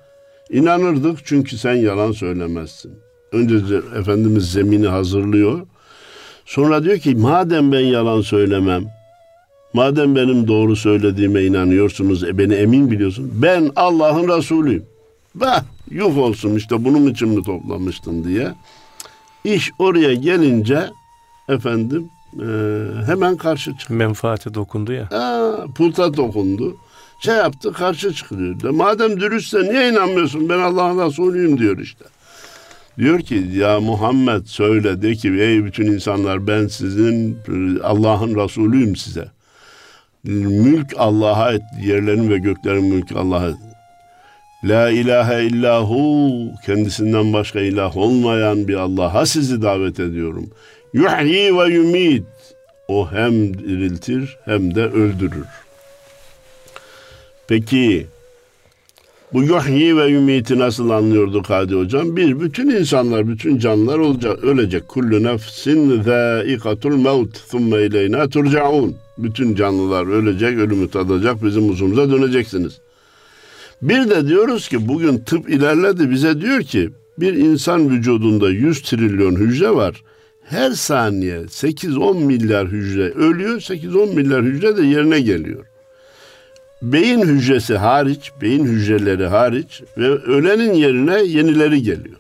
İnanırdık 0.50 1.20
çünkü 1.26 1.58
sen 1.58 1.74
yalan 1.76 2.12
söylemezsin. 2.12 2.92
Önce 3.32 3.56
Efendimiz 4.00 4.52
zemini 4.52 4.88
hazırlıyor. 4.88 5.68
Sonra 6.46 6.84
diyor 6.84 6.98
ki 6.98 7.16
madem 7.16 7.72
ben 7.72 7.80
yalan 7.80 8.22
söylemem, 8.22 8.84
madem 9.74 10.16
benim 10.16 10.48
doğru 10.48 10.76
söylediğime 10.76 11.44
inanıyorsunuz, 11.44 12.24
e 12.24 12.38
beni 12.38 12.54
emin 12.54 12.92
biliyorsun. 12.92 13.32
Ben 13.34 13.72
Allah'ın 13.76 14.38
Resulüyüm. 14.38 14.86
Bah 15.36 15.64
yuh 15.92 16.18
olsun 16.18 16.56
işte 16.56 16.86
bunun 16.86 17.08
için 17.08 17.30
mi 17.30 17.44
toplamıştın 17.44 18.24
diye. 18.24 18.54
İş 19.44 19.72
oraya 19.80 20.14
gelince 20.14 20.90
efendim 21.50 22.10
e, 22.34 22.46
hemen 23.06 23.38
karşı 23.38 23.78
çıktı. 23.78 23.94
Menfaati 23.94 24.54
dokundu 24.54 24.94
ya. 24.94 25.08
Ha, 25.12 25.56
pulta 25.76 26.18
dokundu. 26.18 26.78
Şey 27.20 27.36
yaptı 27.36 27.74
karşı 27.74 28.14
çıkıyor. 28.14 28.60
De, 28.60 28.70
madem 28.70 29.20
dürüstse 29.20 29.64
niye 29.64 29.90
inanmıyorsun 29.90 30.50
ben 30.50 30.60
Allah'ın 30.60 31.08
Resulüyüm 31.08 31.60
diyor 31.60 31.78
işte. 31.78 32.06
Diyor 32.98 33.20
ki 33.20 33.46
ya 33.54 33.80
Muhammed 33.80 34.46
söyle 34.46 35.02
de 35.02 35.16
ki 35.16 35.30
ey 35.30 35.66
bütün 35.66 35.86
insanlar 35.86 36.48
ben 36.48 36.68
sizin 36.68 37.38
Allah'ın 37.84 38.36
Resulüyüm 38.36 38.96
size. 38.96 39.28
Mülk 40.24 40.94
Allah'a 40.98 41.54
et, 41.54 41.62
yerlerin 41.86 42.30
ve 42.30 42.38
göklerin 42.38 42.86
mülkü 42.86 43.16
Allah'a 43.16 43.54
La 44.64 44.90
ilahe 44.90 45.44
illahu 45.46 46.38
kendisinden 46.66 47.34
başka 47.34 47.60
ilah 47.60 47.98
olmayan 47.98 48.68
bir 48.68 48.76
Allah'a 48.76 49.26
sizi 49.26 49.62
davet 49.62 50.00
ediyorum. 50.00 50.50
Yuhyi 50.94 51.58
ve 51.58 51.74
yumit 51.74 52.24
o 52.88 53.12
hem 53.12 53.54
diriltir 53.54 54.38
hem 54.46 54.76
de 54.76 54.84
öldürür. 54.86 55.46
Peki 57.48 58.08
bu 59.34 59.44
yuhyi 59.44 59.98
ve 59.98 60.12
ümiti 60.12 60.60
nasıl 60.60 60.90
anlıyorduk 60.90 61.50
Hadi 61.50 61.76
Hocam? 61.76 62.16
Bir, 62.16 62.40
bütün 62.40 62.70
insanlar, 62.70 63.28
bütün 63.28 63.58
canlılar 63.58 64.00
olacak, 64.00 64.44
ölecek. 64.44 64.88
Kullu 64.88 65.24
nefsin 65.24 66.02
zâikatul 66.02 66.96
mevt 66.96 67.50
thumme 67.52 67.86
ileyna 67.86 68.30
turcaun. 68.30 68.96
Bütün 69.18 69.56
canlılar 69.56 70.08
ölecek, 70.08 70.58
ölümü 70.58 70.90
tadacak, 70.90 71.44
bizim 71.44 71.70
uzumuza 71.70 72.12
döneceksiniz. 72.12 72.80
Bir 73.82 74.10
de 74.10 74.28
diyoruz 74.28 74.70
ki 74.70 74.88
bugün 74.88 75.18
tıp 75.18 75.50
ilerledi 75.50 76.12
bize 76.12 76.42
diyor 76.42 76.62
ki 76.62 76.90
bir 77.20 77.34
insan 77.34 77.90
vücudunda 77.90 78.50
100 78.50 78.82
trilyon 78.82 79.36
hücre 79.36 79.76
var. 79.76 80.04
Her 80.50 80.72
saniye 80.72 81.40
8-10 81.40 82.24
milyar 82.24 82.68
hücre 82.68 83.12
ölüyor, 83.12 83.60
8-10 83.60 84.16
milyar 84.16 84.44
hücre 84.44 84.78
de 84.78 84.86
yerine 84.86 85.22
geliyor 85.22 85.66
beyin 86.82 87.22
hücresi 87.22 87.78
hariç, 87.78 88.32
beyin 88.42 88.66
hücreleri 88.66 89.28
hariç 89.28 89.82
ve 89.98 90.08
ölenin 90.08 90.74
yerine 90.74 91.24
yenileri 91.24 91.84
geliyor. 91.84 92.16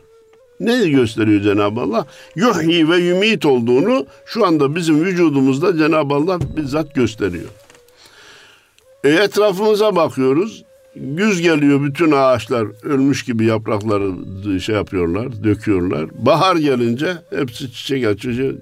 Ne 0.59 0.89
gösteriyor 0.89 1.41
Cenab-ı 1.41 1.81
Allah? 1.81 2.05
Yuhyi 2.35 2.89
ve 2.89 2.97
yumit 2.97 3.45
olduğunu 3.45 4.05
şu 4.25 4.45
anda 4.45 4.75
bizim 4.75 5.05
vücudumuzda 5.05 5.77
Cenab-ı 5.77 6.13
Allah 6.13 6.39
bizzat 6.57 6.95
gösteriyor. 6.95 7.49
E 9.03 9.09
etrafımıza 9.09 9.95
bakıyoruz. 9.95 10.63
Güz 10.95 11.41
geliyor 11.41 11.83
bütün 11.83 12.11
ağaçlar 12.11 12.67
ölmüş 12.83 13.23
gibi 13.23 13.45
yaprakları 13.45 14.11
şey 14.59 14.75
yapıyorlar, 14.75 15.43
döküyorlar. 15.43 16.05
Bahar 16.13 16.55
gelince 16.55 17.17
hepsi 17.29 17.71
çiçek 17.71 18.05
açıcı 18.05 18.55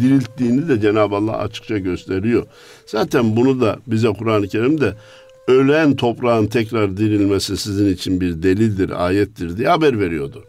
dirilttiğini 0.00 0.68
de 0.68 0.80
Cenab-ı 0.80 1.16
Allah 1.16 1.38
açıkça 1.38 1.78
gösteriyor. 1.78 2.46
Zaten 2.86 3.36
bunu 3.36 3.60
da 3.60 3.78
bize 3.86 4.08
Kur'an-ı 4.08 4.48
Kerim'de 4.48 4.94
ölen 5.48 5.96
toprağın 5.96 6.46
tekrar 6.46 6.96
dirilmesi 6.96 7.56
sizin 7.56 7.94
için 7.94 8.20
bir 8.20 8.42
delildir, 8.42 9.04
ayettir 9.06 9.56
diye 9.56 9.68
haber 9.68 10.00
veriyordu. 10.00 10.44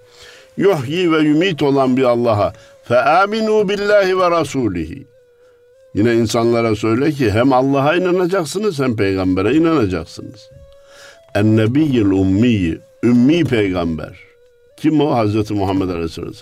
Yuhyi 0.58 1.12
ve 1.12 1.20
yumit 1.20 1.64
olan 1.64 1.98
bir 1.98 2.04
Allah'a 2.04 2.54
fe 2.84 3.02
aminu 3.02 3.70
billahi 3.70 4.20
ve 4.20 4.32
rasulihi. 4.32 5.08
Yine 5.94 6.16
insanlara 6.16 6.76
söyle 6.76 7.12
ki 7.12 7.32
hem 7.32 7.54
Allah'a 7.54 7.96
inanacaksınız 7.96 8.80
hem 8.80 8.96
peygambere 8.96 9.56
inanacaksınız. 9.56 10.50
En 11.36 11.58
nebiyyil 11.58 12.06
ummiyi, 12.06 12.80
ümmi 13.04 13.44
peygamber. 13.44 14.14
Kim 14.78 15.02
o? 15.02 15.16
Hazreti 15.16 15.54
Muhammed 15.54 15.90
Aleyhisselam. 15.90 16.34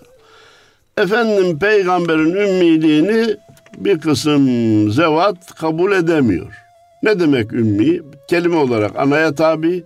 Efendim 0.98 1.60
peygamberin 1.60 2.36
ümmiliğini 2.36 3.36
bir 3.78 4.00
kısım 4.00 4.46
zevat 4.92 5.56
kabul 5.56 5.92
edemiyor. 5.92 6.54
Ne 7.04 7.20
demek 7.20 7.54
ümmi? 7.54 8.00
Kelime 8.28 8.56
olarak 8.56 9.00
anaya 9.00 9.36
tabi, 9.36 9.84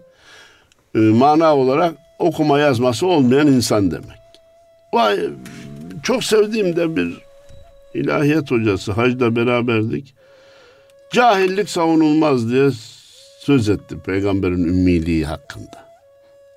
e, 0.95 0.99
mana 0.99 1.55
olarak 1.55 1.93
okuma 2.19 2.59
yazması 2.59 3.07
olmayan 3.07 3.47
insan 3.47 3.91
demek. 3.91 4.17
Vay, 4.93 5.19
çok 6.03 6.23
sevdiğim 6.23 6.75
de 6.75 6.95
bir 6.95 7.17
ilahiyat 7.93 8.51
hocası 8.51 8.91
hacda 8.91 9.35
beraberdik. 9.35 10.13
Cahillik 11.11 11.69
savunulmaz 11.69 12.51
diye 12.51 12.69
söz 13.47 13.69
etti 13.69 13.97
peygamberin 14.05 14.63
ümmiliği 14.63 15.25
hakkında. 15.25 15.87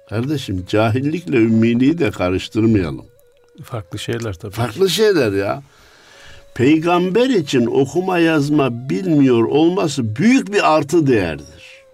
Kardeşim 0.09 0.65
cahillikle 0.69 1.37
ümmiliği 1.37 1.99
de 1.99 2.11
karıştırmayalım. 2.11 3.07
Farklı 3.63 3.99
şeyler 3.99 4.35
tabii. 4.35 4.53
Farklı 4.53 4.91
şeyler 4.91 5.33
ya 5.33 5.63
peygamber 6.55 7.29
için 7.29 7.67
okuma 7.67 8.19
yazma 8.19 8.91
bilmiyor 8.91 9.45
olması 9.45 10.17
büyük 10.17 10.53
bir 10.53 10.77
artı 10.77 11.07
değerdir. 11.07 11.85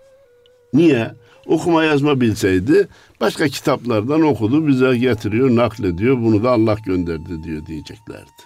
Niye? 0.73 1.11
Okuma 1.47 1.85
yazma 1.85 2.21
bilseydi 2.21 2.89
başka 3.21 3.49
kitaplardan 3.49 4.23
okudu 4.23 4.67
bize 4.67 4.99
getiriyor 4.99 5.57
naklediyor 5.57 6.17
bunu 6.17 6.45
da 6.45 6.51
Allah 6.51 6.77
gönderdi 6.87 7.43
diyor 7.43 7.67
diyeceklerdi. 7.67 8.43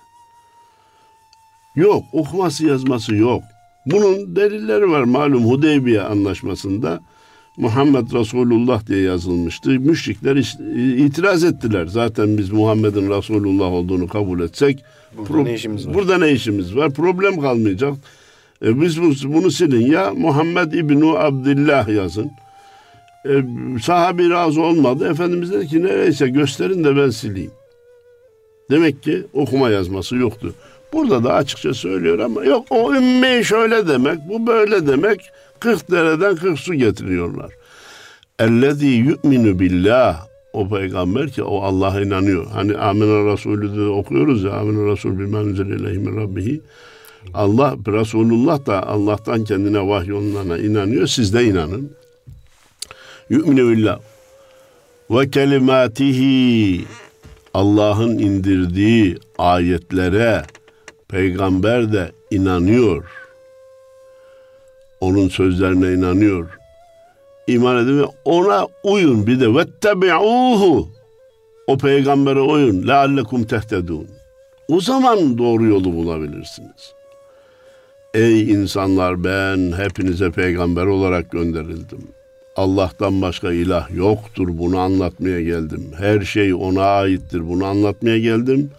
Yok 1.77 2.05
okuması 2.13 2.67
yazması 2.67 3.15
yok. 3.15 3.43
Bunun 3.87 4.37
delilleri 4.37 4.91
var 4.91 5.03
malum 5.03 5.45
Hudeybiye 5.51 6.03
anlaşmasında 6.03 7.01
Muhammed 7.57 8.13
Resulullah 8.13 8.87
diye 8.87 9.03
yazılmıştı. 9.03 9.71
Müşrikler 9.71 10.37
itiraz 11.07 11.45
ettiler. 11.45 11.87
Zaten 11.87 12.39
biz 12.39 12.51
Muhammed'in 12.53 13.11
Resulullah 13.11 13.67
olduğunu 13.73 14.09
kabul 14.09 14.41
etsek 14.41 14.85
burada 15.17 15.33
pro- 15.33 15.45
ne 15.45 15.55
işimiz 15.55 15.87
var? 15.89 15.95
Burada 15.95 16.19
ne 16.19 16.33
işimiz 16.33 16.77
var? 16.77 16.91
Problem 16.91 17.41
kalmayacak. 17.41 17.95
E, 18.65 18.81
biz 18.81 19.03
bunu 19.25 19.51
silin 19.51 19.87
ya 19.93 20.13
Muhammed 20.15 20.73
İbnu 20.73 21.19
Abdullah 21.19 21.89
yazın. 21.89 22.31
E, 23.29 23.33
sahabi 23.83 24.31
razı 24.31 24.63
olmadı. 24.63 25.11
Efendimiz 25.11 25.53
dedi 25.53 25.67
ki 25.67 25.83
nereyse 25.83 26.29
gösterin 26.29 26.85
de 26.85 26.97
ben 26.97 27.11
sileyim. 27.11 27.51
Demek 28.71 29.03
ki 29.03 29.23
okuma 29.33 29.71
yazması 29.71 30.17
yoktu. 30.17 30.55
Burada 30.93 31.25
da 31.25 31.35
açıkça 31.35 31.75
söylüyor 31.75 32.19
ama 32.19 32.45
yok 32.45 32.67
o 32.71 32.95
ümmi 32.95 33.45
şöyle 33.45 33.89
demek, 33.89 34.19
bu 34.29 34.47
böyle 34.47 34.87
demek. 34.87 35.21
40 35.61 35.91
dereden 35.91 36.37
40 36.37 36.59
su 36.59 36.75
getiriyorlar. 36.75 37.53
Ellezî 38.39 38.87
yu'minu 38.87 39.59
billah. 39.59 40.27
O 40.53 40.69
peygamber 40.69 41.31
ki 41.31 41.43
o 41.43 41.63
Allah'a 41.63 42.01
inanıyor. 42.01 42.47
Hani 42.47 42.77
Amine 42.77 43.33
Resulü 43.33 43.77
de 43.77 43.83
okuyoruz 43.83 44.45
ya. 44.45 44.53
Amine 44.53 44.93
Resul 44.93 45.19
bilmen 45.19 45.45
üzere 45.45 45.93
min 45.99 46.17
rabbihi. 46.17 46.61
Allah 47.35 47.77
Resulullah 47.87 48.67
da 48.67 48.87
Allah'tan 48.87 49.45
kendine 49.45 49.89
vahyolunana 49.89 50.59
inanıyor. 50.59 51.07
Siz 51.07 51.35
de 51.35 51.45
inanın. 51.45 51.93
Yu'minu 53.31 53.69
billah 53.69 53.99
ve 55.11 55.31
kelimatihi 55.31 56.85
Allah'ın 57.55 58.19
indirdiği 58.19 59.19
ayetlere 59.39 60.43
peygamber 61.11 61.93
de 61.93 62.13
inanıyor. 62.31 63.05
Onun 65.01 65.29
sözlerine 65.29 65.93
inanıyor. 65.93 66.47
İman 67.47 67.85
edin 67.85 67.99
ve 67.99 68.05
ona 68.25 68.67
uyun. 68.85 69.27
Bir 69.27 69.41
de 69.41 69.55
vettebi'uhu 69.55 70.89
o 71.67 71.79
peygambere 71.79 72.41
uyun. 72.41 72.89
Leallekum 72.89 73.45
tehtedun. 73.45 74.07
O 74.69 74.81
zaman 74.81 75.39
doğru 75.39 75.65
yolu 75.65 75.93
bulabilirsiniz. 75.93 76.93
Ey 78.15 78.51
insanlar 78.51 79.25
ben 79.25 79.73
hepinize 79.73 80.31
peygamber 80.31 80.87
olarak 80.87 81.31
gönderildim. 81.31 82.09
Allah'tan 82.57 83.23
başka 83.23 83.53
ilah 83.53 83.91
yoktur. 83.97 84.49
Bunu 84.53 84.79
anlatmaya 84.79 85.41
geldim. 85.41 85.93
Her 85.99 86.21
şey 86.21 86.55
ona 86.55 86.83
aittir. 86.83 87.49
Bunu 87.49 87.65
anlatmaya 87.65 88.19
geldim. 88.19 88.71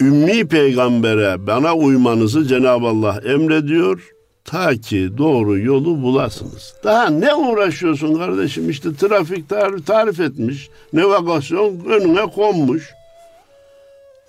Ümmi 0.00 0.48
peygambere 0.48 1.46
bana 1.46 1.74
uymanızı 1.74 2.46
Cenab-ı 2.46 2.86
Allah 2.86 3.20
emrediyor. 3.24 4.12
Ta 4.44 4.76
ki 4.76 5.10
doğru 5.18 5.58
yolu 5.58 6.02
bulasınız. 6.02 6.74
Daha 6.84 7.10
ne 7.10 7.34
uğraşıyorsun 7.34 8.14
kardeşim? 8.14 8.70
İşte 8.70 8.94
trafik 8.94 9.48
tarif, 9.48 9.86
tarif 9.86 10.20
etmiş. 10.20 10.68
Navigasyon 10.92 11.84
önüne 11.88 12.26
konmuş. 12.26 12.90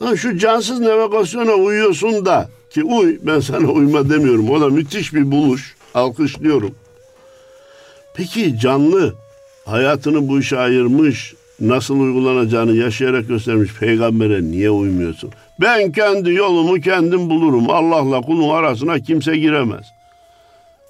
Lan 0.01 0.15
şu 0.15 0.37
cansız 0.37 0.79
navigasyona 0.79 1.53
uyuyorsun 1.53 2.25
da 2.25 2.49
ki 2.69 2.83
uy 2.83 3.17
ben 3.21 3.39
sana 3.39 3.67
uyma 3.67 4.09
demiyorum. 4.09 4.49
O 4.49 4.61
da 4.61 4.69
müthiş 4.69 5.13
bir 5.13 5.31
buluş. 5.31 5.75
Alkışlıyorum. 5.93 6.75
Peki 8.15 8.59
canlı 8.59 9.13
hayatını 9.65 10.27
bu 10.27 10.39
işe 10.39 10.59
ayırmış, 10.59 11.35
nasıl 11.59 11.99
uygulanacağını 11.99 12.75
yaşayarak 12.75 13.27
göstermiş 13.27 13.73
peygambere 13.73 14.43
niye 14.43 14.69
uymuyorsun? 14.69 15.31
Ben 15.61 15.91
kendi 15.91 16.33
yolumu 16.33 16.81
kendim 16.81 17.29
bulurum. 17.29 17.69
Allah'la 17.69 18.21
kulun 18.21 18.49
arasına 18.49 18.99
kimse 18.99 19.37
giremez. 19.37 19.85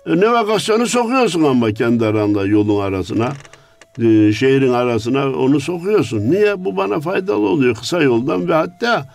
E, 0.05 0.19
navigasyonu 0.19 0.87
sokuyorsun 0.87 1.43
ama 1.43 1.71
kendi 1.71 2.05
aranda 2.05 2.45
yolun 2.45 2.81
arasına, 2.81 3.33
e, 4.01 4.33
şehrin 4.33 4.73
arasına 4.73 5.31
onu 5.31 5.59
sokuyorsun. 5.59 6.31
Niye? 6.31 6.65
Bu 6.65 6.77
bana 6.77 6.99
faydalı 6.99 7.47
oluyor 7.47 7.75
kısa 7.75 8.01
yoldan 8.01 8.47
ve 8.47 8.53
hatta 8.53 9.05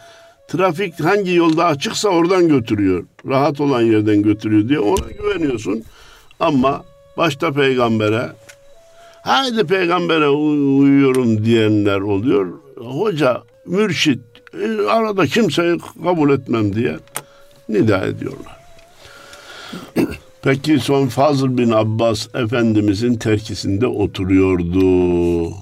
trafik 0.49 1.01
hangi 1.01 1.35
yolda 1.35 1.65
açıksa 1.65 2.09
oradan 2.09 2.49
götürüyor. 2.49 3.05
Rahat 3.29 3.61
olan 3.61 3.83
yerden 3.83 4.23
götürüyor 4.23 4.69
diye 4.69 4.81
ona 4.81 5.09
güveniyorsun. 5.19 5.83
Ama 6.41 6.85
başta 7.17 7.53
peygambere 7.53 8.29
haydi 9.23 9.67
peygambere 9.67 10.29
uyuyorum 10.29 11.45
diyenler 11.45 12.01
oluyor. 12.01 12.53
Hoca, 12.77 13.43
mürşit 13.67 14.21
e, 14.55 14.87
arada 14.87 15.27
kimseyi 15.27 15.79
kabul 16.05 16.31
etmem 16.31 16.75
diye 16.75 16.97
nida 17.69 18.07
ediyorlar. 18.07 18.57
Peki 20.43 20.79
son 20.79 21.07
Fazıl 21.07 21.59
bin 21.59 21.71
Abbas 21.71 22.29
Efendimizin 22.35 23.15
terkisinde 23.15 23.87
oturuyordu. 23.87 25.55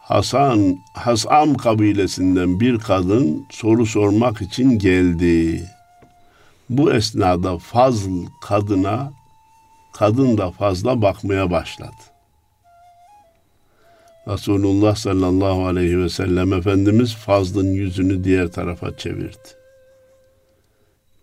Hasan, 0.00 0.78
Hasam 0.94 1.54
kabilesinden 1.54 2.60
bir 2.60 2.78
kadın 2.78 3.46
soru 3.50 3.86
sormak 3.86 4.42
için 4.42 4.78
geldi. 4.78 5.64
Bu 6.70 6.92
esnada 6.92 7.58
Fazıl 7.58 8.26
kadına, 8.40 9.12
kadın 9.92 10.38
da 10.38 10.50
fazla 10.50 11.02
bakmaya 11.02 11.50
başladı. 11.50 12.10
Resulullah 14.28 14.96
sallallahu 14.96 15.66
aleyhi 15.66 15.98
ve 15.98 16.08
sellem 16.08 16.52
Efendimiz 16.52 17.14
Fazl'ın 17.14 17.72
yüzünü 17.72 18.24
diğer 18.24 18.48
tarafa 18.48 18.96
çevirdi. 18.96 19.48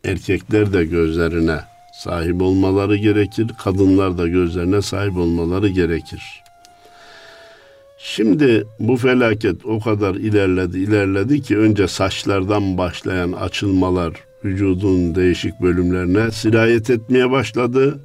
Erkekler 0.06 0.74
de 0.74 0.86
gözlerine 0.86 1.60
sahip 1.94 2.42
olmaları 2.42 2.96
gerekir, 2.96 3.48
kadınlar 3.64 4.18
da 4.18 4.28
gözlerine 4.28 4.82
sahip 4.82 5.18
olmaları 5.18 5.68
gerekir. 5.68 6.44
Şimdi 8.00 8.68
bu 8.80 8.98
felaket 8.98 9.66
o 9.66 9.80
kadar 9.80 10.16
ilerledi, 10.16 10.80
ilerledi 10.80 11.42
ki 11.42 11.58
önce 11.58 11.88
saçlardan 11.88 12.78
başlayan 12.78 13.32
açılmalar 13.32 14.14
vücudun 14.44 15.16
değişik 15.16 15.62
bölümlerine 15.62 16.32
sirayet 16.32 16.90
etmeye 16.90 17.32
başladı. 17.32 18.00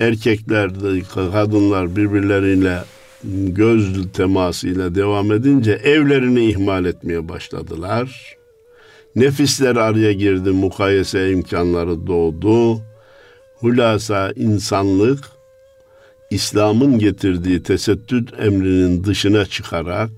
Erkekler, 0.00 0.70
kadınlar 1.14 1.96
birbirleriyle 1.96 2.78
göz 3.24 4.12
temasıyla 4.12 4.94
devam 4.94 5.32
edince 5.32 5.72
evlerini 5.72 6.46
ihmal 6.46 6.84
etmeye 6.84 7.28
başladılar. 7.28 8.36
Nefisler 9.16 9.76
araya 9.76 10.12
girdi, 10.12 10.50
mukayese 10.50 11.30
imkanları 11.30 12.06
doğdu. 12.06 12.80
Hulasa 13.60 14.32
insanlık 14.36 15.24
İslam'ın 16.30 16.98
getirdiği 16.98 17.62
tesettüt 17.62 18.40
emrinin 18.40 19.04
dışına 19.04 19.44
çıkarak 19.44 20.10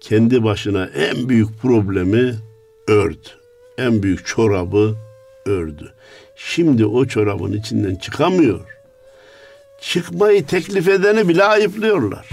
kendi 0.00 0.44
başına 0.44 0.86
en 0.86 1.28
büyük 1.28 1.58
problemi 1.62 2.34
ördü. 2.88 3.28
En 3.78 4.02
büyük 4.02 4.26
çorabı 4.26 4.96
ördü. 5.46 5.92
Şimdi 6.36 6.86
o 6.86 7.06
çorabın 7.06 7.52
içinden 7.52 7.94
çıkamıyor. 7.94 8.75
Çıkmayı 9.92 10.46
teklif 10.46 10.88
edeni 10.88 11.28
bile 11.28 11.44
ayıplıyorlar. 11.44 12.28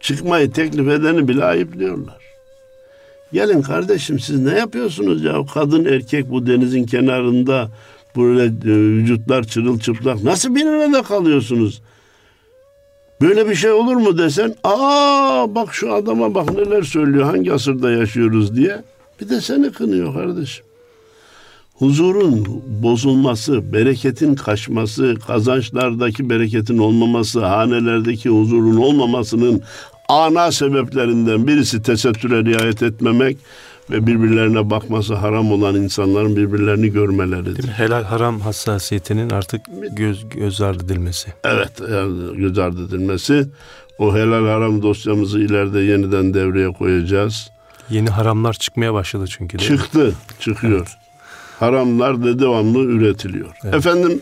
Çıkmayı 0.00 0.52
teklif 0.52 0.88
edeni 0.88 1.28
bile 1.28 1.44
ayıplıyorlar. 1.44 2.18
Gelin 3.32 3.62
kardeşim 3.62 4.20
siz 4.20 4.40
ne 4.40 4.58
yapıyorsunuz 4.58 5.24
ya? 5.24 5.46
Kadın 5.54 5.84
erkek 5.84 6.30
bu 6.30 6.46
denizin 6.46 6.86
kenarında 6.86 7.68
böyle 8.16 8.44
e, 8.44 8.76
vücutlar 8.76 9.44
çırılçıplak. 9.44 10.22
Nasıl 10.22 10.54
bir 10.54 10.66
arada 10.66 11.02
kalıyorsunuz? 11.02 11.82
Böyle 13.20 13.48
bir 13.48 13.54
şey 13.54 13.70
olur 13.70 13.96
mu 13.96 14.18
desen, 14.18 14.54
aa 14.64 15.54
bak 15.54 15.74
şu 15.74 15.94
adama 15.94 16.34
bak 16.34 16.52
neler 16.52 16.82
söylüyor, 16.82 17.24
hangi 17.24 17.52
asırda 17.52 17.90
yaşıyoruz 17.90 18.56
diye. 18.56 18.82
Bir 19.20 19.28
de 19.28 19.40
seni 19.40 19.72
kınıyor 19.72 20.14
kardeşim. 20.14 20.64
Huzurun 21.74 22.62
bozulması, 22.82 23.72
bereketin 23.72 24.34
kaçması, 24.34 25.14
kazançlardaki 25.26 26.30
bereketin 26.30 26.78
olmaması, 26.78 27.44
hanelerdeki 27.44 28.28
huzurun 28.28 28.76
olmamasının 28.76 29.62
ana 30.08 30.52
sebeplerinden 30.52 31.46
birisi 31.46 31.82
tesettüre 31.82 32.44
riayet 32.44 32.82
etmemek 32.82 33.36
ve 33.90 34.06
birbirlerine 34.06 34.70
bakması 34.70 35.14
haram 35.14 35.52
olan 35.52 35.74
insanların 35.74 36.36
birbirlerini 36.36 36.92
görmeleridir. 36.92 37.68
Helal 37.68 38.04
haram 38.04 38.40
hassasiyetinin 38.40 39.30
artık 39.30 39.60
göz, 39.92 40.28
göz 40.28 40.60
ardı 40.60 40.84
edilmesi. 40.84 41.32
Evet, 41.44 41.72
yani 41.92 42.36
göz 42.36 42.58
ardı 42.58 42.86
edilmesi. 42.86 43.46
O 43.98 44.14
helal 44.14 44.46
haram 44.46 44.82
dosyamızı 44.82 45.40
ileride 45.40 45.80
yeniden 45.80 46.34
devreye 46.34 46.72
koyacağız. 46.72 47.50
Yeni 47.90 48.10
haramlar 48.10 48.52
çıkmaya 48.52 48.94
başladı 48.94 49.24
çünkü. 49.28 49.58
Çıktı, 49.58 50.14
çıkıyor. 50.40 50.78
Evet. 50.78 51.03
Haramlar 51.58 52.24
da 52.24 52.38
devamlı 52.38 52.78
üretiliyor. 52.78 53.50
Evet. 53.64 53.74
Efendim 53.74 54.20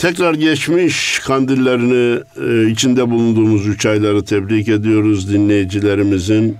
Tekrar 0.00 0.34
geçmiş 0.34 1.18
kandillerini 1.18 2.20
e, 2.46 2.70
içinde 2.70 3.10
bulunduğumuz 3.10 3.66
üç 3.66 3.86
ayları 3.86 4.24
tebrik 4.24 4.68
ediyoruz 4.68 5.32
dinleyicilerimizin. 5.32 6.56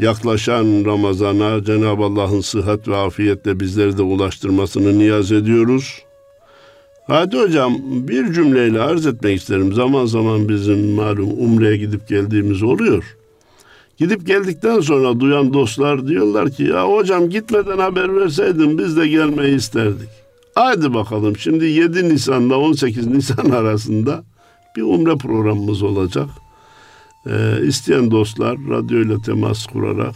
Yaklaşan 0.00 0.84
Ramazan'a 0.84 1.64
Cenab-ı 1.64 2.02
Allah'ın 2.02 2.40
sıhhat 2.40 2.88
ve 2.88 2.96
afiyetle 2.96 3.60
bizleri 3.60 3.98
de 3.98 4.02
ulaştırmasını 4.02 4.98
niyaz 4.98 5.32
ediyoruz. 5.32 6.02
Hadi 7.06 7.38
hocam 7.38 7.76
bir 7.82 8.32
cümleyle 8.32 8.80
arz 8.80 9.06
etmek 9.06 9.40
isterim. 9.40 9.72
Zaman 9.72 10.06
zaman 10.06 10.48
bizim 10.48 10.90
malum 10.90 11.30
Umre'ye 11.38 11.76
gidip 11.76 12.08
geldiğimiz 12.08 12.62
oluyor. 12.62 13.16
Gidip 13.98 14.26
geldikten 14.26 14.80
sonra 14.80 15.20
duyan 15.20 15.54
dostlar 15.54 16.06
diyorlar 16.06 16.50
ki 16.50 16.62
ya 16.62 16.88
hocam 16.88 17.30
gitmeden 17.30 17.78
haber 17.78 18.16
verseydin 18.16 18.78
biz 18.78 18.96
de 18.96 19.08
gelmeyi 19.08 19.56
isterdik. 19.56 20.08
Hadi 20.54 20.94
bakalım 20.94 21.36
şimdi 21.36 21.64
7 21.64 22.08
Nisan'la 22.08 22.58
18 22.58 23.06
Nisan 23.06 23.50
arasında 23.50 24.24
bir 24.76 24.82
umre 24.82 25.16
programımız 25.16 25.82
olacak. 25.82 26.28
Ee, 27.26 27.66
isteyen 27.66 28.10
dostlar 28.10 28.56
radyoyla 28.70 29.22
temas 29.22 29.66
kurarak 29.66 30.14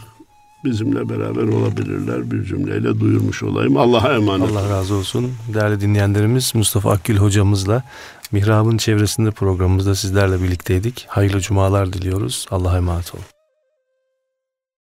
bizimle 0.65 1.09
beraber 1.09 1.43
olabilirler. 1.43 2.31
Bir 2.31 2.43
cümleyle 2.43 2.99
duyurmuş 2.99 3.43
olayım. 3.43 3.77
Allah'a 3.77 4.13
emanet. 4.13 4.51
Allah 4.51 4.69
razı 4.69 4.95
olsun. 4.95 5.31
Değerli 5.53 5.81
dinleyenlerimiz 5.81 6.55
Mustafa 6.55 6.91
Akgül 6.91 7.17
hocamızla 7.17 7.83
Mihrab'ın 8.31 8.77
çevresinde 8.77 9.31
programımızda 9.31 9.95
sizlerle 9.95 10.41
birlikteydik. 10.41 11.05
Hayırlı 11.09 11.39
cumalar 11.39 11.93
diliyoruz. 11.93 12.45
Allah'a 12.51 12.77
emanet 12.77 13.15
olun. 13.15 13.38